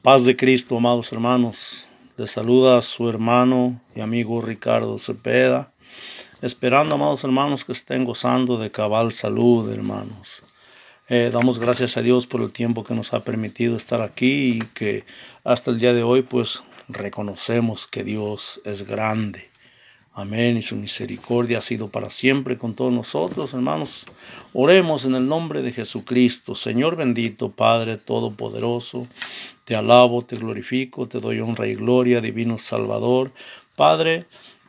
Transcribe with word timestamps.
Paz 0.00 0.24
de 0.24 0.36
Cristo, 0.36 0.76
amados 0.76 1.12
hermanos. 1.12 1.88
Les 2.16 2.30
saluda 2.30 2.80
su 2.82 3.08
hermano 3.08 3.80
y 3.96 4.00
amigo 4.00 4.40
Ricardo 4.40 4.96
Cepeda, 4.96 5.72
esperando, 6.40 6.94
amados 6.94 7.24
hermanos, 7.24 7.64
que 7.64 7.72
estén 7.72 8.04
gozando 8.04 8.58
de 8.58 8.70
cabal 8.70 9.10
salud, 9.10 9.68
hermanos. 9.72 10.44
Eh, 11.08 11.30
damos 11.32 11.58
gracias 11.58 11.96
a 11.96 12.02
Dios 12.02 12.28
por 12.28 12.42
el 12.42 12.52
tiempo 12.52 12.84
que 12.84 12.94
nos 12.94 13.12
ha 13.12 13.24
permitido 13.24 13.76
estar 13.76 14.00
aquí 14.00 14.58
y 14.58 14.66
que 14.72 15.04
hasta 15.42 15.72
el 15.72 15.80
día 15.80 15.92
de 15.92 16.04
hoy, 16.04 16.22
pues, 16.22 16.62
reconocemos 16.86 17.88
que 17.88 18.04
Dios 18.04 18.60
es 18.64 18.86
grande 18.86 19.50
Amén. 20.18 20.56
Y 20.56 20.62
su 20.62 20.74
misericordia 20.74 21.58
ha 21.58 21.60
sido 21.60 21.90
para 21.90 22.10
siempre 22.10 22.58
con 22.58 22.74
todos 22.74 22.92
nosotros, 22.92 23.54
hermanos. 23.54 24.04
Oremos 24.52 25.04
en 25.04 25.14
el 25.14 25.28
nombre 25.28 25.62
de 25.62 25.70
Jesucristo. 25.70 26.56
Señor 26.56 26.96
bendito, 26.96 27.52
Padre 27.52 27.98
Todopoderoso, 27.98 29.06
te 29.64 29.76
alabo, 29.76 30.22
te 30.22 30.34
glorifico, 30.34 31.06
te 31.06 31.20
doy 31.20 31.38
honra 31.38 31.68
y 31.68 31.76
gloria, 31.76 32.20
divino 32.20 32.58
Salvador. 32.58 33.30
Padre, 33.76 34.26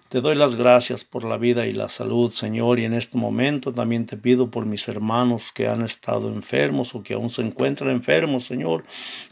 te 0.09 0.21
doy 0.21 0.35
las 0.35 0.55
gracias 0.55 1.03
por 1.03 1.23
la 1.23 1.37
vida 1.37 1.67
y 1.67 1.73
la 1.73 1.87
salud, 1.87 2.31
Señor, 2.31 2.79
y 2.79 2.85
en 2.85 2.95
este 2.95 3.15
momento 3.15 3.71
también 3.71 4.07
te 4.07 4.17
pido 4.17 4.49
por 4.49 4.65
mis 4.65 4.87
hermanos 4.87 5.51
que 5.51 5.67
han 5.67 5.83
estado 5.83 6.29
enfermos 6.29 6.95
o 6.95 7.03
que 7.03 7.13
aún 7.13 7.29
se 7.29 7.43
encuentran 7.43 7.91
enfermos, 7.91 8.45
Señor, 8.45 8.85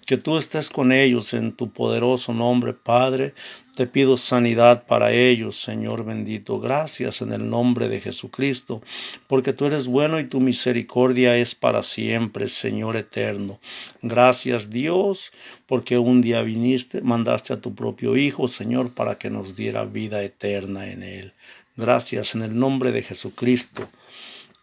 que 0.05 0.17
tú 0.17 0.37
estés 0.37 0.69
con 0.69 0.91
ellos 0.91 1.33
en 1.33 1.53
tu 1.53 1.71
poderoso 1.71 2.31
nombre, 2.31 2.73
Padre. 2.73 3.33
Te 3.77 3.85
pido 3.85 4.17
sanidad 4.17 4.87
para 4.87 5.11
ellos, 5.11 5.61
Señor 5.61 6.03
bendito. 6.03 6.59
Gracias 6.59 7.21
en 7.21 7.31
el 7.31 7.47
nombre 7.47 7.87
de 7.87 8.01
Jesucristo, 8.01 8.81
porque 9.27 9.53
tú 9.53 9.67
eres 9.67 9.85
bueno 9.85 10.19
y 10.19 10.25
tu 10.25 10.39
misericordia 10.39 11.37
es 11.37 11.53
para 11.53 11.83
siempre, 11.83 12.47
Señor 12.47 12.95
eterno. 12.95 13.59
Gracias 14.01 14.71
Dios, 14.71 15.31
porque 15.67 15.99
un 15.99 16.23
día 16.23 16.41
viniste, 16.41 17.01
mandaste 17.01 17.53
a 17.53 17.61
tu 17.61 17.75
propio 17.75 18.17
Hijo, 18.17 18.47
Señor, 18.47 18.95
para 18.95 19.19
que 19.19 19.29
nos 19.29 19.55
diera 19.55 19.85
vida 19.85 20.23
eterna 20.23 20.89
en 20.89 21.03
él. 21.03 21.33
Gracias 21.75 22.33
en 22.33 22.41
el 22.41 22.57
nombre 22.57 22.91
de 22.91 23.03
Jesucristo. 23.03 23.87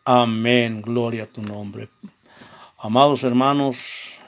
Amén. 0.04 0.82
Gloria 0.82 1.22
a 1.22 1.26
tu 1.26 1.40
nombre. 1.40 1.88
Amados 2.78 3.22
hermanos, 3.22 4.18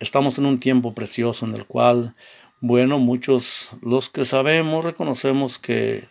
estamos 0.00 0.36
en 0.36 0.46
un 0.46 0.58
tiempo 0.58 0.96
precioso 0.96 1.46
en 1.46 1.54
el 1.54 1.64
cual 1.64 2.16
bueno, 2.60 2.98
muchos 2.98 3.70
los 3.80 4.10
que 4.10 4.24
sabemos 4.24 4.84
reconocemos 4.84 5.58
que 5.58 6.04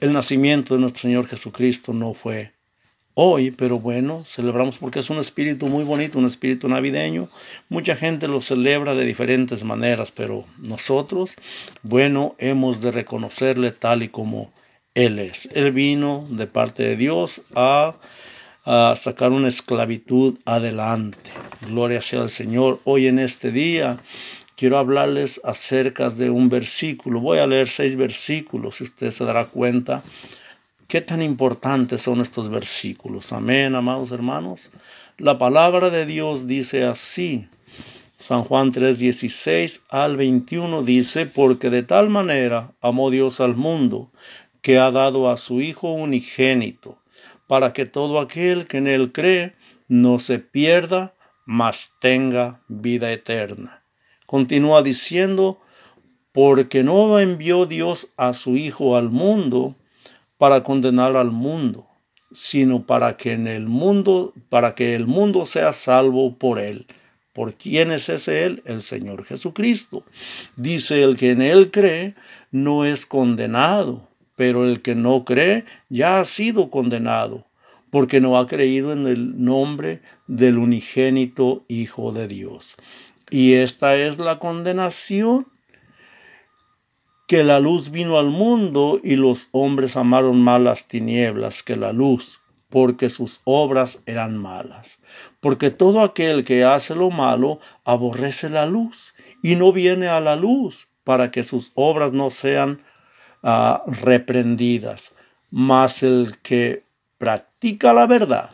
el 0.00 0.12
nacimiento 0.12 0.74
de 0.74 0.80
nuestro 0.80 1.02
Señor 1.02 1.26
Jesucristo 1.26 1.92
no 1.92 2.14
fue 2.14 2.52
hoy, 3.14 3.50
pero 3.50 3.80
bueno, 3.80 4.24
celebramos 4.24 4.78
porque 4.78 5.00
es 5.00 5.10
un 5.10 5.18
espíritu 5.18 5.66
muy 5.66 5.84
bonito, 5.84 6.18
un 6.18 6.26
espíritu 6.26 6.68
navideño. 6.68 7.28
Mucha 7.68 7.96
gente 7.96 8.28
lo 8.28 8.40
celebra 8.40 8.94
de 8.94 9.04
diferentes 9.04 9.64
maneras, 9.64 10.12
pero 10.14 10.44
nosotros, 10.58 11.34
bueno, 11.82 12.36
hemos 12.38 12.80
de 12.80 12.92
reconocerle 12.92 13.72
tal 13.72 14.02
y 14.02 14.08
como 14.08 14.52
Él 14.94 15.18
es. 15.18 15.48
Él 15.52 15.72
vino 15.72 16.26
de 16.30 16.46
parte 16.46 16.82
de 16.82 16.96
Dios 16.96 17.42
a, 17.54 17.96
a 18.64 18.94
sacar 18.96 19.32
una 19.32 19.48
esclavitud 19.48 20.38
adelante. 20.44 21.18
Gloria 21.62 22.02
sea 22.02 22.20
al 22.20 22.30
Señor. 22.30 22.80
Hoy 22.84 23.06
en 23.06 23.18
este 23.18 23.50
día 23.50 23.98
quiero 24.56 24.78
hablarles 24.78 25.40
acerca 25.44 26.08
de 26.10 26.30
un 26.30 26.48
versículo. 26.48 27.20
Voy 27.20 27.38
a 27.38 27.46
leer 27.46 27.68
seis 27.68 27.94
versículos 27.94 28.80
y 28.80 28.84
usted 28.84 29.10
se 29.10 29.24
dará 29.24 29.46
cuenta 29.46 30.02
qué 30.88 31.00
tan 31.02 31.22
importantes 31.22 32.02
son 32.02 32.20
estos 32.20 32.48
versículos. 32.48 33.32
Amén, 33.32 33.74
amados 33.74 34.10
hermanos. 34.10 34.70
La 35.18 35.38
palabra 35.38 35.90
de 35.90 36.06
Dios 36.06 36.46
dice 36.46 36.84
así. 36.84 37.48
San 38.18 38.44
Juan 38.44 38.72
3:16 38.72 39.82
al 39.90 40.16
21 40.16 40.82
dice, 40.82 41.26
porque 41.26 41.68
de 41.68 41.82
tal 41.82 42.08
manera 42.08 42.72
amó 42.80 43.10
Dios 43.10 43.40
al 43.40 43.56
mundo, 43.56 44.10
que 44.62 44.78
ha 44.78 44.90
dado 44.90 45.30
a 45.30 45.36
su 45.36 45.60
Hijo 45.60 45.92
unigénito, 45.92 46.98
para 47.46 47.74
que 47.74 47.84
todo 47.84 48.18
aquel 48.18 48.66
que 48.66 48.78
en 48.78 48.86
él 48.86 49.12
cree 49.12 49.54
no 49.86 50.18
se 50.18 50.38
pierda, 50.38 51.14
mas 51.44 51.92
tenga 52.00 52.62
vida 52.68 53.12
eterna. 53.12 53.82
Continúa 54.26 54.82
diciendo, 54.82 55.58
porque 56.32 56.82
no 56.82 57.18
envió 57.18 57.64
Dios 57.64 58.08
a 58.16 58.34
su 58.34 58.56
Hijo 58.56 58.96
al 58.96 59.10
mundo 59.10 59.74
para 60.36 60.62
condenar 60.62 61.16
al 61.16 61.30
mundo, 61.30 61.86
sino 62.32 62.84
para 62.84 63.16
que 63.16 63.32
en 63.32 63.46
el 63.46 63.66
mundo, 63.66 64.34
para 64.50 64.74
que 64.74 64.94
el 64.94 65.06
mundo 65.06 65.46
sea 65.46 65.72
salvo 65.72 66.36
por 66.36 66.58
él. 66.58 66.86
¿Por 67.32 67.54
quién 67.54 67.92
es 67.92 68.08
ese 68.08 68.44
él? 68.44 68.62
El 68.64 68.80
Señor 68.80 69.24
Jesucristo. 69.24 70.04
Dice 70.56 71.02
el 71.02 71.16
que 71.16 71.30
en 71.32 71.42
él 71.42 71.70
cree 71.70 72.14
no 72.50 72.84
es 72.84 73.06
condenado, 73.06 74.08
pero 74.36 74.66
el 74.66 74.82
que 74.82 74.94
no 74.94 75.24
cree 75.24 75.64
ya 75.88 76.20
ha 76.20 76.24
sido 76.24 76.70
condenado, 76.70 77.46
porque 77.90 78.20
no 78.20 78.38
ha 78.38 78.46
creído 78.46 78.92
en 78.92 79.06
el 79.06 79.42
nombre 79.42 80.00
del 80.26 80.58
unigénito 80.58 81.64
Hijo 81.68 82.12
de 82.12 82.26
Dios. 82.28 82.76
Y 83.30 83.54
esta 83.54 83.96
es 83.96 84.18
la 84.18 84.38
condenación, 84.38 85.46
que 87.26 87.42
la 87.42 87.58
luz 87.58 87.90
vino 87.90 88.18
al 88.18 88.26
mundo 88.26 89.00
y 89.02 89.16
los 89.16 89.48
hombres 89.50 89.96
amaron 89.96 90.40
más 90.40 90.60
las 90.60 90.84
tinieblas 90.86 91.62
que 91.64 91.76
la 91.76 91.92
luz, 91.92 92.40
porque 92.70 93.10
sus 93.10 93.40
obras 93.44 94.00
eran 94.06 94.36
malas. 94.36 94.98
Porque 95.40 95.70
todo 95.70 96.02
aquel 96.02 96.44
que 96.44 96.64
hace 96.64 96.94
lo 96.94 97.10
malo 97.10 97.58
aborrece 97.84 98.48
la 98.48 98.66
luz 98.66 99.14
y 99.42 99.56
no 99.56 99.72
viene 99.72 100.06
a 100.06 100.20
la 100.20 100.36
luz 100.36 100.88
para 101.02 101.30
que 101.30 101.42
sus 101.42 101.72
obras 101.74 102.12
no 102.12 102.30
sean 102.30 102.82
ah, 103.42 103.82
reprendidas. 103.86 105.12
Mas 105.50 106.02
el 106.02 106.38
que 106.42 106.84
practica 107.18 107.92
la 107.92 108.06
verdad 108.06 108.50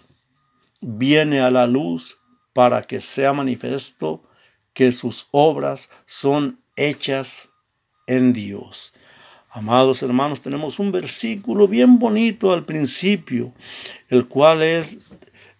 viene 0.80 1.40
a 1.40 1.50
la 1.50 1.66
luz 1.66 2.18
para 2.52 2.82
que 2.82 3.00
sea 3.00 3.32
manifiesto 3.32 4.22
que 4.72 4.92
sus 4.92 5.28
obras 5.30 5.88
son 6.06 6.58
hechas 6.76 7.50
en 8.06 8.32
Dios. 8.32 8.92
Amados 9.50 10.02
hermanos, 10.02 10.40
tenemos 10.40 10.78
un 10.78 10.92
versículo 10.92 11.68
bien 11.68 11.98
bonito 11.98 12.52
al 12.52 12.64
principio, 12.64 13.52
el 14.08 14.26
cual 14.26 14.62
es 14.62 14.98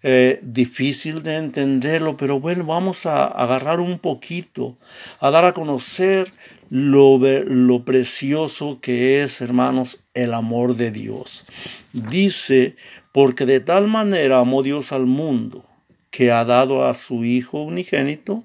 eh, 0.02 0.40
difícil 0.42 1.22
de 1.22 1.36
entenderlo, 1.36 2.16
pero 2.16 2.40
bueno, 2.40 2.64
vamos 2.64 3.06
a 3.06 3.26
agarrar 3.26 3.80
un 3.80 3.98
poquito, 3.98 4.76
a 5.20 5.30
dar 5.30 5.44
a 5.44 5.52
conocer 5.52 6.32
lo, 6.70 7.18
lo 7.18 7.84
precioso 7.84 8.80
que 8.80 9.22
es, 9.22 9.40
hermanos, 9.40 10.00
el 10.14 10.32
amor 10.34 10.74
de 10.74 10.90
Dios. 10.90 11.44
Dice, 11.92 12.74
porque 13.12 13.46
de 13.46 13.60
tal 13.60 13.86
manera 13.86 14.40
amó 14.40 14.62
Dios 14.62 14.90
al 14.90 15.06
mundo, 15.06 15.64
que 16.10 16.32
ha 16.32 16.44
dado 16.44 16.84
a 16.84 16.94
su 16.94 17.24
Hijo 17.24 17.62
unigénito, 17.62 18.42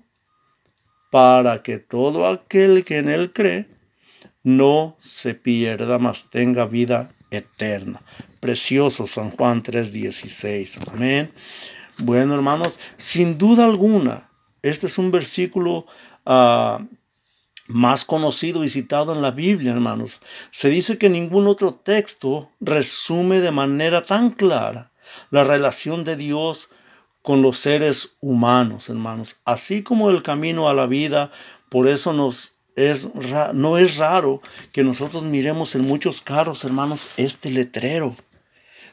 para 1.10 1.64
que 1.64 1.78
todo 1.80 2.28
aquel 2.28 2.84
que 2.84 2.98
en 2.98 3.10
él 3.10 3.34
cree 3.34 3.68
no 4.44 4.96
se 5.00 5.34
pierda, 5.34 5.98
mas 6.00 6.30
tenga 6.30 6.66
vida 6.66 7.12
eterna. 7.32 8.02
Precioso 8.40 9.08
San 9.08 9.32
Juan 9.32 9.62
3:16. 9.62 10.80
Amén. 10.88 11.32
Bueno, 12.00 12.36
hermanos, 12.36 12.80
sin 12.98 13.38
duda 13.38 13.66
alguna, 13.66 14.30
este 14.62 14.88
es 14.88 14.98
un 14.98 15.12
versículo 15.12 15.86
ah, 16.26 16.80
más 17.68 18.06
conocido 18.06 18.64
y 18.64 18.70
citado 18.70 19.14
en 19.14 19.22
la 19.22 19.32
Biblia, 19.32 19.72
hermanos. 19.72 20.22
Se 20.52 20.70
dice 20.70 20.98
que 20.98 21.10
ningún 21.10 21.48
otro 21.48 21.74
texto 21.74 22.50
resume 22.60 23.42
de 23.42 23.52
manera 23.52 24.06
tan 24.06 24.30
clara 24.30 24.92
la 25.32 25.44
relación 25.44 26.04
de 26.04 26.16
Dios 26.16 26.70
con 27.28 27.42
los 27.42 27.60
seres 27.60 28.16
humanos, 28.22 28.88
hermanos. 28.88 29.36
Así 29.44 29.84
como 29.84 30.10
el 30.10 30.24
camino 30.24 30.70
a 30.70 30.74
la 30.74 30.86
vida, 30.86 31.30
por 31.68 31.90
eso 31.90 32.14
nos 32.14 32.56
es 32.78 33.06
no 33.54 33.78
es 33.78 33.98
raro 33.98 34.42
que 34.72 34.82
nosotros 34.82 35.24
miremos 35.24 35.76
en 35.76 35.82
muchos 35.82 36.22
carros, 36.22 36.64
hermanos, 36.64 37.02
este 37.18 37.52
letrero. 37.52 38.16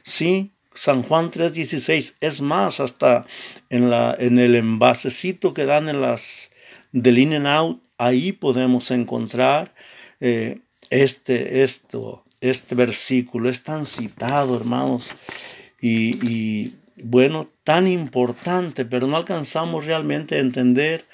Sí, 0.03 0.51
San 0.75 1.05
Juan 1.05 1.31
3:16, 1.31 2.17
es 2.21 2.41
más, 2.41 2.81
hasta 2.81 3.25
en, 3.71 3.89
la, 3.89 4.17
en 4.19 4.41
el 4.41 4.57
envasecito 4.57 5.55
que 5.55 5.65
dan 5.65 5.89
en 5.89 6.01
las 6.01 6.51
del 6.91 7.19
In 7.19 7.35
and 7.35 7.47
Out, 7.47 7.83
ahí 7.99 8.33
podemos 8.33 8.91
encontrar 8.91 9.77
eh, 10.19 10.59
este, 10.91 11.63
esto, 11.63 12.25
este 12.41 12.75
versículo. 12.75 13.49
Es 13.49 13.63
tan 13.63 13.87
citado, 13.87 14.57
hermanos, 14.57 15.07
y, 15.81 16.17
y 16.29 16.75
bueno, 16.97 17.54
tan 17.65 17.87
importante, 17.89 18.85
pero 18.85 19.07
no 19.07 19.17
alcanzamos 19.17 19.87
realmente 19.87 20.37
a 20.37 20.41
entender 20.41 21.07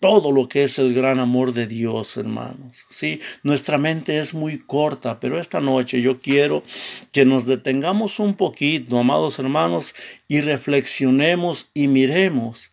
todo 0.00 0.32
lo 0.32 0.48
que 0.48 0.64
es 0.64 0.78
el 0.78 0.94
gran 0.94 1.18
amor 1.18 1.52
de 1.52 1.66
Dios, 1.66 2.16
hermanos. 2.16 2.84
Sí, 2.90 3.20
nuestra 3.42 3.78
mente 3.78 4.18
es 4.18 4.34
muy 4.34 4.58
corta, 4.58 5.18
pero 5.20 5.40
esta 5.40 5.60
noche 5.60 6.02
yo 6.02 6.20
quiero 6.20 6.62
que 7.10 7.24
nos 7.24 7.46
detengamos 7.46 8.18
un 8.18 8.34
poquito, 8.34 8.98
amados 8.98 9.38
hermanos, 9.38 9.94
y 10.28 10.40
reflexionemos 10.40 11.70
y 11.74 11.88
miremos 11.88 12.70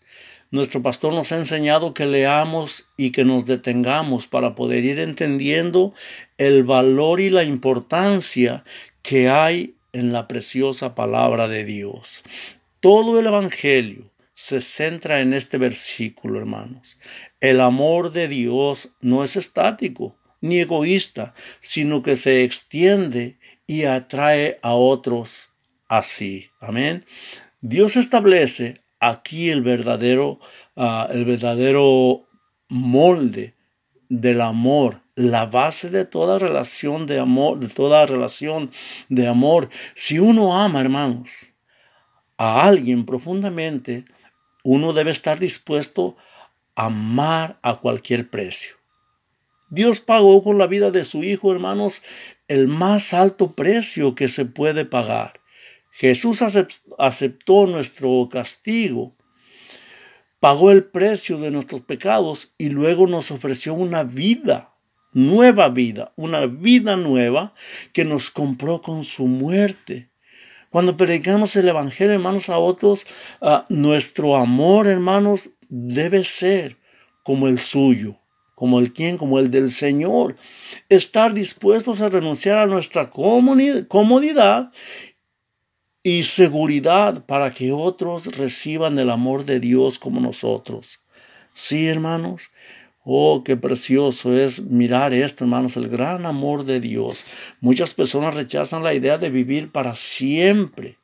Nuestro 0.51 0.81
pastor 0.81 1.13
nos 1.13 1.31
ha 1.31 1.37
enseñado 1.37 1.93
que 1.93 2.05
leamos 2.05 2.89
y 2.97 3.13
que 3.13 3.23
nos 3.23 3.45
detengamos 3.45 4.27
para 4.27 4.53
poder 4.53 4.83
ir 4.83 4.99
entendiendo 4.99 5.93
el 6.37 6.65
valor 6.65 7.21
y 7.21 7.29
la 7.29 7.45
importancia 7.45 8.65
que 9.01 9.29
hay 9.29 9.75
en 9.93 10.11
la 10.11 10.27
preciosa 10.27 10.93
palabra 10.93 11.47
de 11.47 11.63
Dios. 11.63 12.21
Todo 12.81 13.19
el 13.19 13.27
Evangelio 13.27 14.09
se 14.33 14.59
centra 14.59 15.21
en 15.21 15.35
este 15.35 15.59
versículo, 15.59 16.39
hermanos. 16.39 16.97
El 17.39 17.61
amor 17.61 18.11
de 18.11 18.27
Dios 18.27 18.89
no 19.01 19.23
es 19.23 19.35
estático 19.35 20.15
ni 20.41 20.61
egoísta, 20.61 21.35
sino 21.59 22.01
que 22.01 22.15
se 22.15 22.43
extiende 22.43 23.37
y 23.67 23.83
atrae 23.83 24.57
a 24.63 24.73
otros 24.73 25.51
así. 25.87 26.47
Amén. 26.59 27.05
Dios 27.61 27.95
establece 27.97 28.81
aquí 28.99 29.51
el 29.51 29.61
verdadero, 29.61 30.39
ah, 30.75 31.07
el 31.11 31.23
verdadero 31.23 32.27
molde 32.67 33.53
del 34.09 34.41
amor, 34.41 35.01
la 35.13 35.45
base 35.45 35.91
de 35.91 36.05
toda 36.05 36.39
relación 36.39 37.05
de 37.05 37.19
amor, 37.19 37.59
de 37.59 37.67
toda 37.67 38.07
relación 38.07 38.71
de 39.07 39.27
amor. 39.27 39.69
Si 39.93 40.17
uno 40.17 40.59
ama, 40.59 40.81
hermanos, 40.81 41.50
a 42.43 42.63
alguien 42.63 43.05
profundamente, 43.05 44.05
uno 44.63 44.93
debe 44.93 45.11
estar 45.11 45.37
dispuesto 45.37 46.17
a 46.73 46.85
amar 46.85 47.59
a 47.61 47.77
cualquier 47.77 48.31
precio. 48.31 48.77
Dios 49.69 49.99
pagó 49.99 50.43
con 50.43 50.57
la 50.57 50.65
vida 50.65 50.89
de 50.89 51.03
su 51.03 51.23
Hijo, 51.23 51.51
hermanos, 51.51 52.01
el 52.47 52.67
más 52.67 53.13
alto 53.13 53.51
precio 53.51 54.15
que 54.15 54.27
se 54.27 54.45
puede 54.45 54.85
pagar. 54.85 55.39
Jesús 55.91 56.41
aceptó 56.97 57.67
nuestro 57.67 58.27
castigo, 58.31 59.15
pagó 60.39 60.71
el 60.71 60.85
precio 60.85 61.37
de 61.37 61.51
nuestros 61.51 61.81
pecados 61.81 62.55
y 62.57 62.69
luego 62.69 63.05
nos 63.05 63.29
ofreció 63.29 63.75
una 63.75 64.01
vida, 64.01 64.73
nueva 65.13 65.69
vida, 65.69 66.11
una 66.15 66.47
vida 66.47 66.95
nueva 66.95 67.53
que 67.93 68.03
nos 68.03 68.31
compró 68.31 68.81
con 68.81 69.03
su 69.03 69.27
muerte. 69.27 70.10
Cuando 70.71 70.95
predicamos 70.95 71.53
el 71.57 71.67
Evangelio, 71.67 72.13
hermanos, 72.13 72.47
a 72.47 72.57
otros, 72.57 73.05
ah, 73.41 73.65
nuestro 73.67 74.37
amor, 74.37 74.87
hermanos, 74.87 75.49
debe 75.67 76.23
ser 76.23 76.77
como 77.23 77.49
el 77.49 77.59
suyo, 77.59 78.17
como 78.55 78.79
el 78.79 78.93
quien, 78.93 79.17
como 79.17 79.37
el 79.37 79.51
del 79.51 79.69
Señor. 79.69 80.37
Estar 80.87 81.33
dispuestos 81.33 81.99
a 81.99 82.07
renunciar 82.07 82.57
a 82.57 82.67
nuestra 82.67 83.09
comodidad 83.09 84.71
y 86.03 86.23
seguridad 86.23 87.25
para 87.25 87.53
que 87.53 87.73
otros 87.73 88.37
reciban 88.37 88.97
el 88.97 89.09
amor 89.09 89.43
de 89.43 89.59
Dios 89.59 89.99
como 89.99 90.21
nosotros. 90.21 91.01
Sí, 91.53 91.85
hermanos. 91.89 92.49
Oh, 93.03 93.43
qué 93.43 93.57
precioso 93.57 94.37
es 94.37 94.61
mirar 94.61 95.13
esto, 95.13 95.43
hermanos, 95.43 95.75
el 95.75 95.89
gran 95.89 96.25
amor 96.27 96.65
de 96.65 96.79
Dios. 96.79 97.23
Muchas 97.59 97.95
personas 97.95 98.35
rechazan 98.35 98.83
la 98.83 98.93
idea 98.93 99.17
de 99.17 99.31
vivir 99.31 99.71
para 99.71 99.95
siempre. 99.95 100.97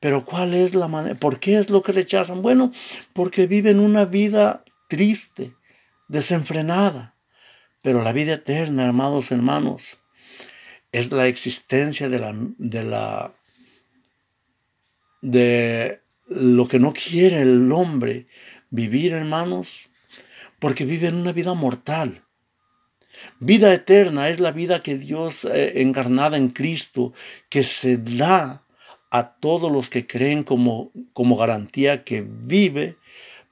Pero 0.00 0.24
¿cuál 0.24 0.52
es 0.52 0.74
la 0.74 0.88
manera? 0.88 1.14
¿Por 1.14 1.38
qué 1.38 1.58
es 1.58 1.70
lo 1.70 1.82
que 1.82 1.92
rechazan? 1.92 2.42
Bueno, 2.42 2.72
porque 3.12 3.46
viven 3.46 3.78
una 3.78 4.04
vida 4.04 4.64
triste, 4.88 5.54
desenfrenada. 6.08 7.14
Pero 7.82 8.02
la 8.02 8.12
vida 8.12 8.34
eterna, 8.34 8.84
hermanos, 8.84 9.30
hermanos, 9.30 9.98
es 10.90 11.12
la 11.12 11.28
existencia 11.28 12.08
de 12.08 12.18
la, 12.18 12.34
de 12.58 12.82
la, 12.82 13.32
de 15.20 16.00
lo 16.26 16.66
que 16.66 16.80
no 16.80 16.92
quiere 16.92 17.42
el 17.42 17.70
hombre 17.70 18.26
vivir, 18.70 19.12
hermanos, 19.12 19.88
porque 20.62 20.84
viven 20.84 21.16
una 21.16 21.32
vida 21.32 21.54
mortal. 21.54 22.22
Vida 23.40 23.74
eterna 23.74 24.28
es 24.28 24.38
la 24.38 24.52
vida 24.52 24.80
que 24.80 24.96
Dios 24.96 25.44
eh, 25.44 25.82
encarnada 25.82 26.36
en 26.36 26.50
Cristo, 26.50 27.12
que 27.50 27.64
se 27.64 27.96
da 27.96 28.62
a 29.10 29.32
todos 29.40 29.72
los 29.72 29.90
que 29.90 30.06
creen 30.06 30.44
como, 30.44 30.92
como 31.14 31.36
garantía 31.36 32.04
que 32.04 32.24
vive 32.24 32.96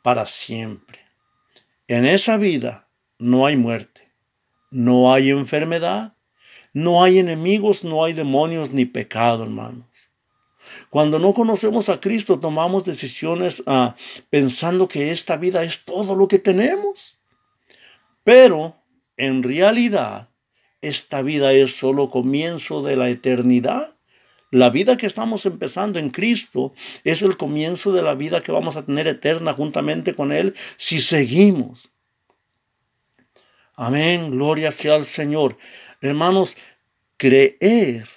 para 0.03 0.25
siempre. 0.25 1.01
En 1.89 2.07
esa 2.07 2.37
vida 2.37 2.87
no 3.19 3.45
hay 3.45 3.57
muerte, 3.57 4.03
no 4.71 5.12
hay 5.12 5.31
enfermedad, 5.31 6.12
no 6.73 7.03
hay 7.03 7.19
enemigos, 7.19 7.83
no 7.83 8.05
hay 8.05 8.12
demonios 8.12 8.71
ni 8.71 8.85
pecado, 8.85 9.43
hermanos. 9.43 9.89
Cuando 10.90 11.20
no 11.20 11.32
conocemos 11.34 11.88
a 11.88 12.00
Cristo, 12.00 12.40
tomamos 12.40 12.84
decisiones 12.84 13.62
ah, 13.66 13.94
pensando 14.28 14.88
que 14.88 15.12
esta 15.12 15.37
vida 15.37 15.62
es 15.62 15.84
todo 15.84 16.16
lo 16.16 16.26
que 16.26 16.40
tenemos. 16.40 17.20
Pero, 18.25 18.76
en 19.16 19.44
realidad, 19.44 20.28
esta 20.81 21.22
vida 21.22 21.52
es 21.52 21.76
solo 21.76 22.10
comienzo 22.10 22.82
de 22.82 22.96
la 22.96 23.08
eternidad. 23.08 23.94
La 24.50 24.69
vida 24.70 24.96
que 24.96 25.06
estamos 25.06 25.46
empezando 25.46 26.00
en 26.00 26.10
Cristo 26.10 26.75
es 27.04 27.22
el 27.22 27.37
comienzo 27.37 27.92
de 27.92 28.02
la 28.02 28.14
vida 28.14 28.42
que 28.42 28.50
vamos 28.50 28.76
a 28.76 28.84
tener 28.84 29.06
eterna 29.06 29.52
juntamente 29.52 30.16
con 30.16 30.32
Él 30.32 30.56
si 30.76 31.00
seguimos. 31.00 31.88
Amén, 33.76 34.32
gloria 34.32 34.72
sea 34.72 34.96
al 34.96 35.04
Señor. 35.04 35.56
Hermanos, 36.00 36.56
creer 37.16 38.08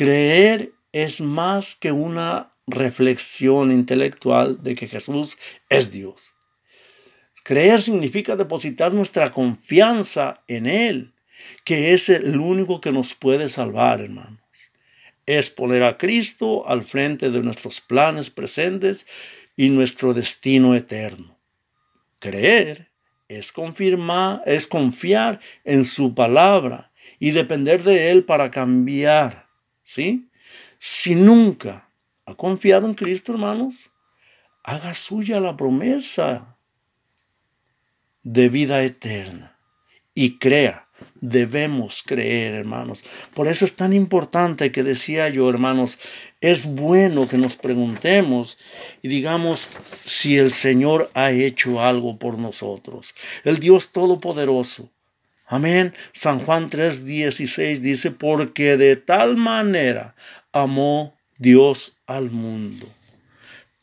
Creer 0.00 0.72
es 0.92 1.20
más 1.20 1.76
que 1.76 1.92
una 1.92 2.54
reflexión 2.66 3.70
intelectual 3.70 4.62
de 4.62 4.74
que 4.74 4.88
Jesús 4.88 5.36
es 5.68 5.92
Dios. 5.92 6.32
Creer 7.44 7.82
significa 7.82 8.34
depositar 8.34 8.94
nuestra 8.94 9.30
confianza 9.30 10.42
en 10.48 10.66
Él, 10.66 11.12
que 11.66 11.92
es 11.92 12.08
el 12.08 12.40
único 12.40 12.80
que 12.80 12.92
nos 12.92 13.14
puede 13.14 13.50
salvar, 13.50 14.00
hermanos. 14.00 14.40
Es 15.26 15.50
poner 15.50 15.82
a 15.82 15.98
Cristo 15.98 16.66
al 16.66 16.84
frente 16.84 17.28
de 17.28 17.42
nuestros 17.42 17.82
planes 17.82 18.30
presentes 18.30 19.06
y 19.54 19.68
nuestro 19.68 20.14
destino 20.14 20.74
eterno. 20.74 21.36
Creer 22.20 22.88
es 23.28 23.52
confirmar, 23.52 24.42
es 24.46 24.66
confiar 24.66 25.40
en 25.64 25.84
su 25.84 26.14
palabra 26.14 26.90
y 27.18 27.32
depender 27.32 27.82
de 27.82 28.10
Él 28.10 28.24
para 28.24 28.50
cambiar 28.50 29.49
¿Sí? 29.92 30.30
Si 30.78 31.16
nunca 31.16 31.90
ha 32.24 32.36
confiado 32.36 32.86
en 32.86 32.94
Cristo, 32.94 33.32
hermanos, 33.32 33.90
haga 34.62 34.94
suya 34.94 35.40
la 35.40 35.56
promesa 35.56 36.56
de 38.22 38.48
vida 38.48 38.84
eterna 38.84 39.58
y 40.14 40.38
crea. 40.38 40.86
Debemos 41.20 42.04
creer, 42.06 42.54
hermanos. 42.54 43.02
Por 43.34 43.48
eso 43.48 43.64
es 43.64 43.74
tan 43.74 43.92
importante 43.92 44.70
que 44.70 44.84
decía 44.84 45.28
yo, 45.28 45.50
hermanos, 45.50 45.98
es 46.40 46.66
bueno 46.66 47.26
que 47.26 47.36
nos 47.36 47.56
preguntemos 47.56 48.58
y 49.02 49.08
digamos 49.08 49.68
si 50.04 50.38
el 50.38 50.52
Señor 50.52 51.10
ha 51.14 51.32
hecho 51.32 51.80
algo 51.80 52.16
por 52.16 52.38
nosotros. 52.38 53.12
El 53.42 53.58
Dios 53.58 53.90
Todopoderoso 53.90 54.88
Amén. 55.52 55.92
San 56.12 56.38
Juan 56.38 56.70
3:16 56.70 57.80
dice, 57.80 58.12
porque 58.12 58.76
de 58.76 58.94
tal 58.94 59.36
manera 59.36 60.14
amó 60.52 61.16
Dios 61.38 61.96
al 62.06 62.30
mundo. 62.30 62.86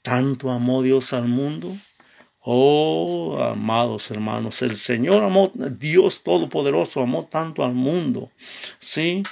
Tanto 0.01 0.49
amó 0.49 0.81
Dios 0.81 1.11
al 1.11 1.27
mundo. 1.27 1.75
Oh, 2.39 3.37
amados 3.41 4.09
hermanos, 4.11 4.61
el 4.61 4.77
Señor 4.77 5.21
amó, 5.25 5.51
Dios 5.53 6.23
Todopoderoso 6.23 7.01
amó 7.01 7.25
tanto 7.25 7.65
al 7.65 7.73
mundo. 7.73 8.31
Sí, 8.79 9.23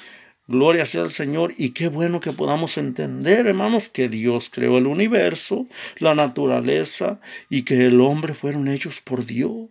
Gloria 0.45 0.85
sea 0.85 1.03
al 1.03 1.11
Señor 1.11 1.53
y 1.57 1.69
qué 1.69 1.87
bueno 1.87 2.19
que 2.19 2.33
podamos 2.33 2.77
entender, 2.77 3.47
hermanos, 3.47 3.87
que 3.87 4.09
Dios 4.09 4.49
creó 4.49 4.77
el 4.77 4.87
universo, 4.87 5.67
la 5.99 6.13
naturaleza 6.13 7.21
y 7.49 7.63
que 7.63 7.85
el 7.85 8.01
hombre 8.01 8.33
fueron 8.33 8.67
hechos 8.67 8.99
por 8.99 9.25
Dios. 9.25 9.69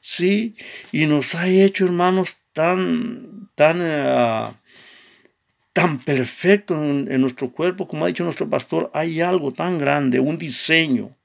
Sí, 0.00 0.54
y 0.92 1.06
nos 1.06 1.34
ha 1.34 1.48
hecho, 1.48 1.84
hermanos, 1.84 2.36
tan, 2.52 3.50
tan, 3.54 3.80
uh, 3.80 4.54
tan 5.72 5.98
perfecto 5.98 6.74
en, 6.82 7.20
nuestro 7.20 7.52
cuerpo, 7.52 7.86
como 7.86 8.04
ha 8.04 8.08
dicho 8.08 8.24
nuestro 8.24 8.48
pastor, 8.48 8.90
hay 8.94 9.20
algo 9.20 9.52
tan 9.52 9.78
grande, 9.78 10.20
un 10.20 10.38
diseño 10.38 11.16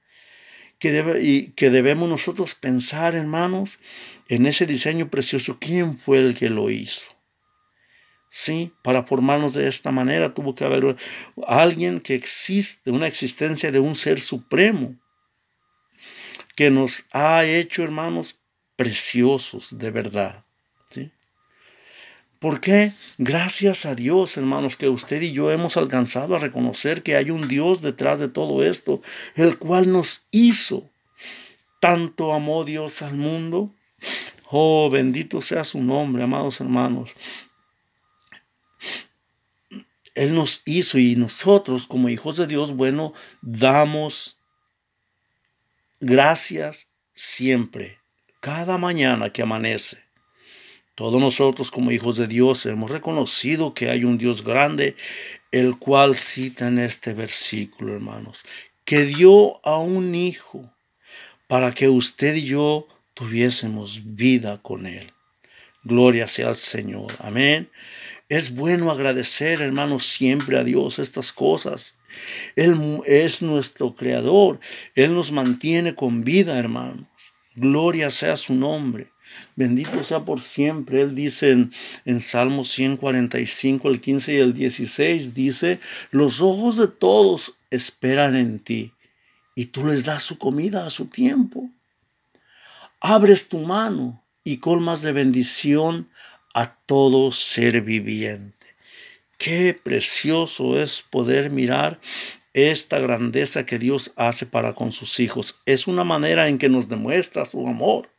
que, 0.79 0.91
debe, 0.91 1.23
y 1.23 1.47
que 1.51 1.69
debemos 1.69 2.09
nosotros 2.09 2.55
pensar, 2.55 3.15
hermanos, 3.15 3.79
en 4.29 4.45
ese 4.45 4.65
diseño 4.65 5.09
precioso. 5.09 5.57
¿Quién 5.59 5.97
fue 5.97 6.19
el 6.19 6.35
que 6.35 6.49
lo 6.49 6.69
hizo? 6.69 7.13
Sí, 8.29 8.73
para 8.81 9.03
formarnos 9.03 9.53
de 9.53 9.67
esta 9.67 9.91
manera 9.91 10.33
tuvo 10.33 10.55
que 10.55 10.65
haber 10.65 10.97
alguien 11.47 11.99
que 11.99 12.15
existe, 12.15 12.89
una 12.89 13.07
existencia 13.07 13.71
de 13.71 13.79
un 13.79 13.93
ser 13.93 14.19
supremo 14.19 14.95
que 16.55 16.69
nos 16.69 17.05
ha 17.11 17.45
hecho, 17.45 17.83
hermanos, 17.83 18.39
preciosos 18.75 19.77
de 19.77 19.91
verdad. 19.91 20.43
¿sí? 20.89 21.11
¿Por 22.39 22.59
qué? 22.59 22.93
Gracias 23.17 23.85
a 23.85 23.95
Dios, 23.95 24.35
hermanos, 24.37 24.75
que 24.75 24.89
usted 24.89 25.21
y 25.21 25.31
yo 25.31 25.51
hemos 25.51 25.77
alcanzado 25.77 26.35
a 26.35 26.39
reconocer 26.39 27.01
que 27.01 27.15
hay 27.15 27.31
un 27.31 27.47
Dios 27.47 27.81
detrás 27.81 28.19
de 28.19 28.27
todo 28.27 28.63
esto, 28.63 29.01
el 29.35 29.57
cual 29.57 29.91
nos 29.91 30.23
hizo. 30.31 30.89
Tanto 31.79 32.33
amó 32.33 32.63
Dios 32.65 33.01
al 33.01 33.15
mundo. 33.15 33.73
Oh, 34.49 34.89
bendito 34.89 35.41
sea 35.41 35.63
su 35.63 35.81
nombre, 35.81 36.23
amados 36.23 36.59
hermanos. 36.61 37.15
Él 40.15 40.35
nos 40.35 40.61
hizo 40.65 40.99
y 40.99 41.15
nosotros 41.15 41.87
como 41.87 42.09
hijos 42.09 42.37
de 42.37 42.45
Dios, 42.45 42.75
bueno, 42.75 43.13
damos 43.41 44.37
gracias 45.99 46.87
siempre, 47.13 47.99
cada 48.43 48.77
mañana 48.77 49.31
que 49.31 49.41
amanece. 49.41 49.99
Todos 50.95 51.21
nosotros 51.21 51.71
como 51.71 51.91
hijos 51.91 52.17
de 52.17 52.27
Dios 52.27 52.65
hemos 52.65 52.91
reconocido 52.91 53.73
que 53.73 53.89
hay 53.89 54.03
un 54.03 54.17
Dios 54.17 54.43
grande, 54.43 54.97
el 55.53 55.77
cual 55.77 56.17
cita 56.17 56.67
en 56.67 56.77
este 56.79 57.13
versículo, 57.13 57.93
hermanos, 57.93 58.43
que 58.83 59.05
dio 59.05 59.65
a 59.65 59.77
un 59.77 60.13
hijo 60.13 60.69
para 61.47 61.73
que 61.73 61.87
usted 61.87 62.35
y 62.35 62.43
yo 62.43 62.85
tuviésemos 63.13 64.01
vida 64.03 64.61
con 64.61 64.87
él. 64.87 65.13
Gloria 65.83 66.27
sea 66.27 66.49
al 66.49 66.57
Señor. 66.57 67.13
Amén. 67.19 67.69
Es 68.27 68.53
bueno 68.53 68.91
agradecer, 68.91 69.61
hermanos, 69.61 70.05
siempre 70.05 70.57
a 70.57 70.65
Dios 70.65 70.99
estas 70.99 71.31
cosas. 71.31 71.95
Él 72.57 72.75
es 73.05 73.41
nuestro 73.41 73.95
creador. 73.95 74.59
Él 74.95 75.13
nos 75.13 75.31
mantiene 75.31 75.95
con 75.95 76.25
vida, 76.25 76.59
hermanos. 76.59 77.32
Gloria 77.55 78.09
sea 78.11 78.37
su 78.37 78.53
nombre. 78.53 79.11
Bendito 79.55 80.03
sea 80.03 80.25
por 80.25 80.41
siempre. 80.41 81.01
Él 81.01 81.15
dice 81.15 81.51
en, 81.51 81.71
en 82.05 82.21
Salmo 82.21 82.63
145, 82.63 83.89
el 83.89 84.01
15 84.01 84.33
y 84.33 84.37
el 84.37 84.53
16, 84.53 85.33
dice, 85.33 85.79
los 86.11 86.41
ojos 86.41 86.77
de 86.77 86.87
todos 86.87 87.57
esperan 87.69 88.35
en 88.35 88.59
ti 88.59 88.93
y 89.55 89.65
tú 89.65 89.85
les 89.85 90.03
das 90.03 90.23
su 90.23 90.37
comida 90.37 90.85
a 90.85 90.89
su 90.89 91.05
tiempo. 91.05 91.69
Abres 92.99 93.47
tu 93.47 93.59
mano 93.59 94.23
y 94.43 94.57
colmas 94.57 95.01
de 95.01 95.11
bendición 95.11 96.09
a 96.53 96.75
todo 96.85 97.31
ser 97.31 97.81
viviente. 97.81 98.53
Qué 99.37 99.77
precioso 99.81 100.79
es 100.79 101.03
poder 101.09 101.49
mirar 101.49 101.99
esta 102.53 102.99
grandeza 102.99 103.65
que 103.65 103.79
Dios 103.79 104.11
hace 104.15 104.45
para 104.45 104.73
con 104.73 104.91
sus 104.91 105.19
hijos. 105.19 105.55
Es 105.65 105.87
una 105.87 106.03
manera 106.03 106.47
en 106.47 106.57
que 106.57 106.69
nos 106.69 106.87
demuestra 106.87 107.45
su 107.45 107.67
amor. 107.67 108.09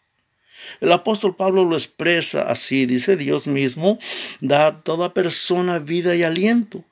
El 0.80 0.92
apóstol 0.92 1.36
Pablo 1.36 1.64
lo 1.64 1.76
expresa 1.76 2.42
así, 2.42 2.86
dice 2.86 3.16
Dios 3.16 3.46
mismo, 3.46 3.98
da 4.40 4.66
a 4.66 4.82
toda 4.82 5.12
persona 5.12 5.78
vida 5.78 6.14
y 6.14 6.22
aliento 6.22 6.84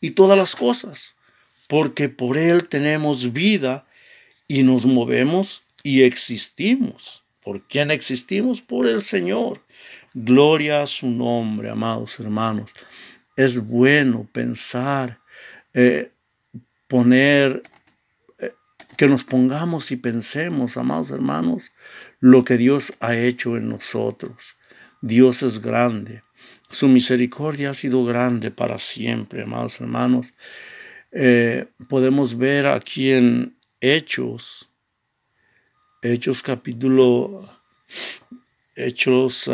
y 0.00 0.10
todas 0.10 0.36
las 0.36 0.56
cosas, 0.56 1.14
porque 1.68 2.08
por 2.08 2.36
Él 2.36 2.68
tenemos 2.68 3.32
vida 3.32 3.86
y 4.48 4.62
nos 4.62 4.84
movemos 4.84 5.62
y 5.82 6.02
existimos. 6.02 7.22
¿Por 7.42 7.62
quién 7.68 7.90
existimos? 7.90 8.60
Por 8.60 8.86
el 8.86 9.02
Señor. 9.02 9.62
Gloria 10.14 10.82
a 10.82 10.86
su 10.86 11.06
nombre, 11.06 11.68
amados 11.68 12.18
hermanos. 12.18 12.72
Es 13.36 13.58
bueno 13.58 14.26
pensar, 14.32 15.20
eh, 15.74 16.10
poner, 16.88 17.62
eh, 18.38 18.52
que 18.96 19.06
nos 19.06 19.24
pongamos 19.24 19.90
y 19.90 19.96
pensemos, 19.96 20.76
amados 20.76 21.10
hermanos, 21.10 21.72
lo 22.20 22.44
que 22.44 22.56
Dios 22.56 22.92
ha 23.00 23.16
hecho 23.16 23.56
en 23.56 23.68
nosotros. 23.68 24.56
Dios 25.00 25.42
es 25.42 25.60
grande. 25.60 26.22
Su 26.70 26.88
misericordia 26.88 27.70
ha 27.70 27.74
sido 27.74 28.04
grande 28.04 28.50
para 28.50 28.78
siempre, 28.78 29.42
amados 29.42 29.80
hermanos. 29.80 30.34
Eh, 31.12 31.66
podemos 31.88 32.36
ver 32.36 32.66
aquí 32.66 33.12
en 33.12 33.56
Hechos, 33.80 34.68
Hechos 36.02 36.42
capítulo, 36.42 37.48
Hechos 38.74 39.48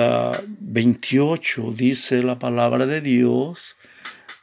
28, 0.60 1.64
ah, 1.66 1.74
dice 1.76 2.22
la 2.22 2.38
palabra 2.38 2.86
de 2.86 3.00
Dios, 3.00 3.76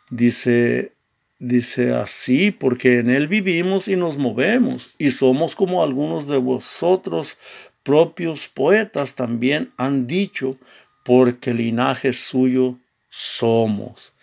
dice, 0.09 0.93
dice 1.39 1.93
así, 1.93 2.51
porque 2.51 2.99
en 2.99 3.09
Él 3.09 3.27
vivimos 3.27 3.87
y 3.87 3.95
nos 3.95 4.17
movemos, 4.17 4.93
y 4.97 5.11
somos 5.11 5.55
como 5.55 5.83
algunos 5.83 6.27
de 6.27 6.37
vosotros, 6.37 7.37
propios 7.83 8.47
poetas 8.47 9.15
también 9.15 9.71
han 9.77 10.07
dicho, 10.07 10.57
porque 11.03 11.53
linaje 11.53 12.13
suyo 12.13 12.77
somos. 13.09 14.13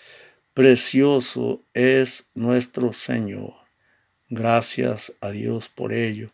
Precioso 0.53 1.63
es 1.73 2.27
nuestro 2.35 2.93
Señor. 2.93 3.55
Gracias 4.29 5.13
a 5.21 5.31
Dios 5.31 5.69
por 5.69 5.93
ello, 5.93 6.31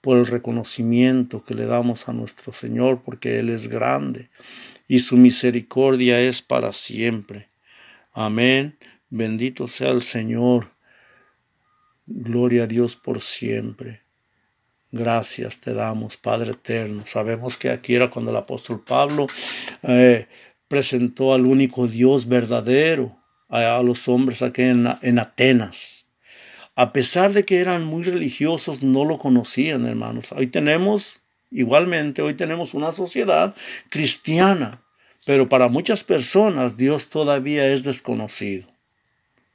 por 0.00 0.18
el 0.18 0.26
reconocimiento 0.26 1.44
que 1.44 1.54
le 1.54 1.66
damos 1.66 2.08
a 2.08 2.12
nuestro 2.12 2.52
Señor, 2.52 3.02
porque 3.04 3.38
Él 3.38 3.48
es 3.48 3.68
grande 3.68 4.28
y 4.88 4.98
su 4.98 5.16
misericordia 5.16 6.20
es 6.20 6.42
para 6.42 6.72
siempre. 6.72 7.48
Amén. 8.12 8.76
Bendito 9.14 9.68
sea 9.68 9.90
el 9.90 10.00
Señor. 10.00 10.70
Gloria 12.06 12.62
a 12.62 12.66
Dios 12.66 12.96
por 12.96 13.20
siempre. 13.20 14.00
Gracias 14.90 15.60
te 15.60 15.74
damos, 15.74 16.16
Padre 16.16 16.52
eterno. 16.52 17.04
Sabemos 17.04 17.58
que 17.58 17.68
aquí 17.68 17.94
era 17.94 18.08
cuando 18.08 18.30
el 18.30 18.38
apóstol 18.38 18.82
Pablo 18.82 19.26
eh, 19.82 20.28
presentó 20.66 21.34
al 21.34 21.44
único 21.44 21.86
Dios 21.88 22.26
verdadero 22.26 23.14
a, 23.50 23.82
los 23.82 24.08
hombres 24.08 24.40
aquí 24.40 24.62
en, 24.62 24.88
en 25.02 25.18
Atenas. 25.18 26.06
A 26.74 26.94
pesar 26.94 27.34
de 27.34 27.44
que 27.44 27.58
eran 27.58 27.84
muy 27.84 28.04
religiosos, 28.04 28.82
no 28.82 29.04
lo 29.04 29.18
conocían, 29.18 29.84
hermanos. 29.84 30.32
Hoy 30.32 30.46
tenemos, 30.46 31.20
igualmente, 31.50 32.22
hoy 32.22 32.32
tenemos 32.32 32.72
una 32.72 32.92
sociedad 32.92 33.54
cristiana, 33.90 34.80
pero 35.26 35.50
para 35.50 35.68
muchas 35.68 36.02
personas 36.02 36.78
Dios 36.78 37.10
todavía 37.10 37.70
es 37.74 37.82
desconocido. 37.82 38.71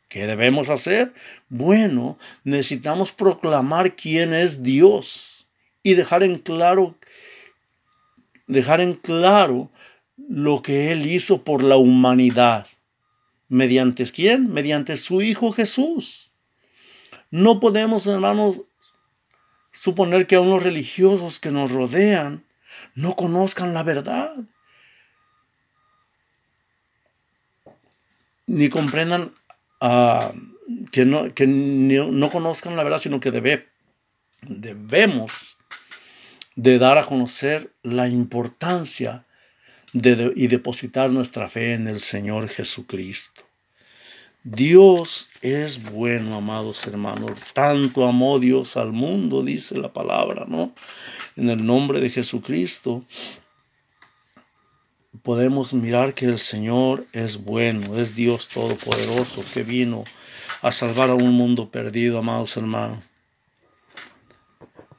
¿Qué 0.07 0.25
debemos 0.25 0.69
hacer? 0.69 1.13
Bueno, 1.49 2.17
necesitamos 2.43 3.11
proclamar 3.11 3.95
quién 3.95 4.33
es 4.33 4.63
Dios 4.63 5.47
y 5.83 5.95
dejar 5.95 6.23
en 6.23 6.37
claro 6.37 6.95
dejar 8.47 8.79
en 8.79 8.93
claro 8.93 9.69
lo 10.17 10.61
que 10.61 10.91
él 10.91 11.05
hizo 11.05 11.43
por 11.43 11.63
la 11.63 11.77
humanidad. 11.77 12.67
¿Mediante 13.49 14.09
quién? 14.11 14.51
Mediante 14.51 14.97
su 14.97 15.21
hijo 15.21 15.51
Jesús. 15.51 16.31
No 17.29 17.59
podemos, 17.59 18.07
hermanos, 18.07 18.61
suponer 19.71 20.27
que 20.27 20.35
a 20.35 20.41
unos 20.41 20.63
religiosos 20.63 21.39
que 21.39 21.51
nos 21.51 21.71
rodean 21.71 22.43
no 22.95 23.15
conozcan 23.15 23.73
la 23.73 23.83
verdad. 23.83 24.33
Ni 28.45 28.69
comprendan 28.69 29.33
que, 29.79 31.05
no, 31.05 31.33
que 31.33 31.47
no, 31.47 32.29
conozcan 32.29 32.75
la 32.75 32.83
verdad, 32.83 32.99
sino 32.99 33.19
que 33.19 33.31
debe, 33.31 33.67
debemos 34.41 35.57
de 36.55 36.79
dar 36.79 36.97
a 36.97 37.05
conocer 37.05 37.73
la 37.83 38.07
importancia 38.07 39.25
de, 39.93 40.33
y 40.35 40.47
depositar 40.47 41.11
nuestra 41.11 41.49
fe 41.49 41.73
en 41.73 41.87
el 41.87 41.99
Señor 41.99 42.49
Jesucristo. 42.49 43.43
Dios 44.43 45.29
es 45.41 45.83
bueno, 45.91 46.37
amados 46.37 46.87
hermanos. 46.87 47.31
Tanto 47.53 48.05
amó 48.05 48.39
Dios 48.39 48.77
al 48.77 48.93
mundo, 48.93 49.43
dice 49.43 49.77
la 49.77 49.91
palabra, 49.91 50.45
¿no? 50.47 50.73
En 51.35 51.49
el 51.49 51.65
nombre 51.65 51.99
de 51.99 52.09
Jesucristo 52.09 53.03
podemos 55.23 55.73
mirar 55.73 56.13
que 56.13 56.25
el 56.25 56.39
Señor 56.39 57.05
es 57.13 57.37
bueno, 57.37 57.99
es 57.99 58.15
Dios 58.15 58.47
Todopoderoso 58.49 59.43
que 59.53 59.63
vino 59.63 60.05
a 60.61 60.71
salvar 60.71 61.09
a 61.09 61.15
un 61.15 61.31
mundo 61.31 61.69
perdido, 61.69 62.19
amados 62.19 62.57
hermanos. 62.57 63.03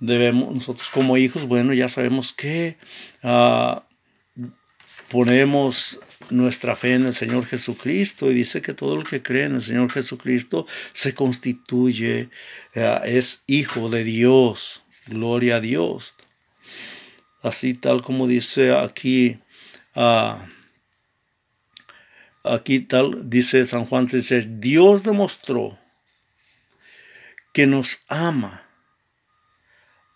Debemos, 0.01 0.55
nosotros 0.55 0.89
como 0.91 1.17
hijos, 1.17 1.45
bueno, 1.47 1.75
ya 1.75 1.89
sabemos 1.89 2.33
que 2.33 2.77
ah, 3.23 3.83
ponemos 5.11 6.01
nuestra 6.31 6.77
fe 6.77 6.95
en 6.95 7.07
el 7.07 7.15
Señor 7.15 7.47
Jesucristo 7.47 8.31
y 8.31 8.35
dice 8.35 8.63
que 8.63 8.75
todo 8.75 8.95
el 8.95 9.05
que 9.05 9.23
cree 9.23 9.45
en 9.45 9.57
el 9.57 9.63
Señor 9.63 9.91
Jesucristo 9.91 10.67
se 10.93 11.15
constituye, 11.15 12.29
ah, 12.77 13.03
es 13.05 13.43
hijo 13.47 13.89
de 13.89 14.05
Dios, 14.05 14.85
gloria 15.07 15.57
a 15.57 15.61
Dios. 15.61 16.15
Así 17.43 17.75
tal 17.75 18.03
como 18.03 18.27
dice 18.27 18.73
aquí 18.73 19.39
Ah, 19.95 20.47
aquí 22.45 22.81
tal, 22.81 23.29
dice 23.29 23.67
San 23.67 23.85
Juan 23.87 24.07
dice, 24.07 24.47
Dios 24.49 25.03
demostró 25.03 25.79
que 27.53 27.67
nos 27.67 28.01
ama 28.09 28.69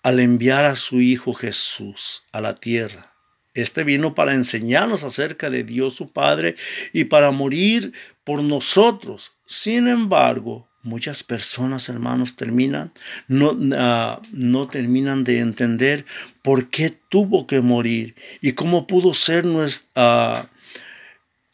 al 0.02 0.20
enviar 0.20 0.64
a 0.64 0.76
su 0.76 1.00
Hijo 1.00 1.34
Jesús 1.34 2.24
a 2.32 2.40
la 2.40 2.54
tierra 2.56 3.14
Este 3.54 3.84
vino 3.84 4.14
para 4.14 4.34
enseñarnos 4.34 5.04
acerca 5.04 5.50
de 5.50 5.62
Dios 5.64 5.94
su 5.94 6.12
Padre 6.12 6.56
y 6.92 7.04
para 7.04 7.30
morir 7.30 7.92
por 8.24 8.42
nosotros. 8.42 9.32
Sin 9.46 9.88
embargo, 9.88 10.68
muchas 10.82 11.22
personas, 11.22 11.88
hermanos, 11.88 12.36
terminan, 12.36 12.92
no, 13.28 13.56
ah, 13.74 14.20
no 14.32 14.68
terminan 14.68 15.24
de 15.24 15.38
entender 15.38 16.04
por 16.42 16.70
qué 16.70 16.90
tuvo 17.08 17.46
que 17.46 17.60
morir 17.60 18.14
y 18.40 18.52
cómo 18.52 18.86
pudo 18.86 19.14
ser 19.14 19.44
nuestra, 19.44 20.48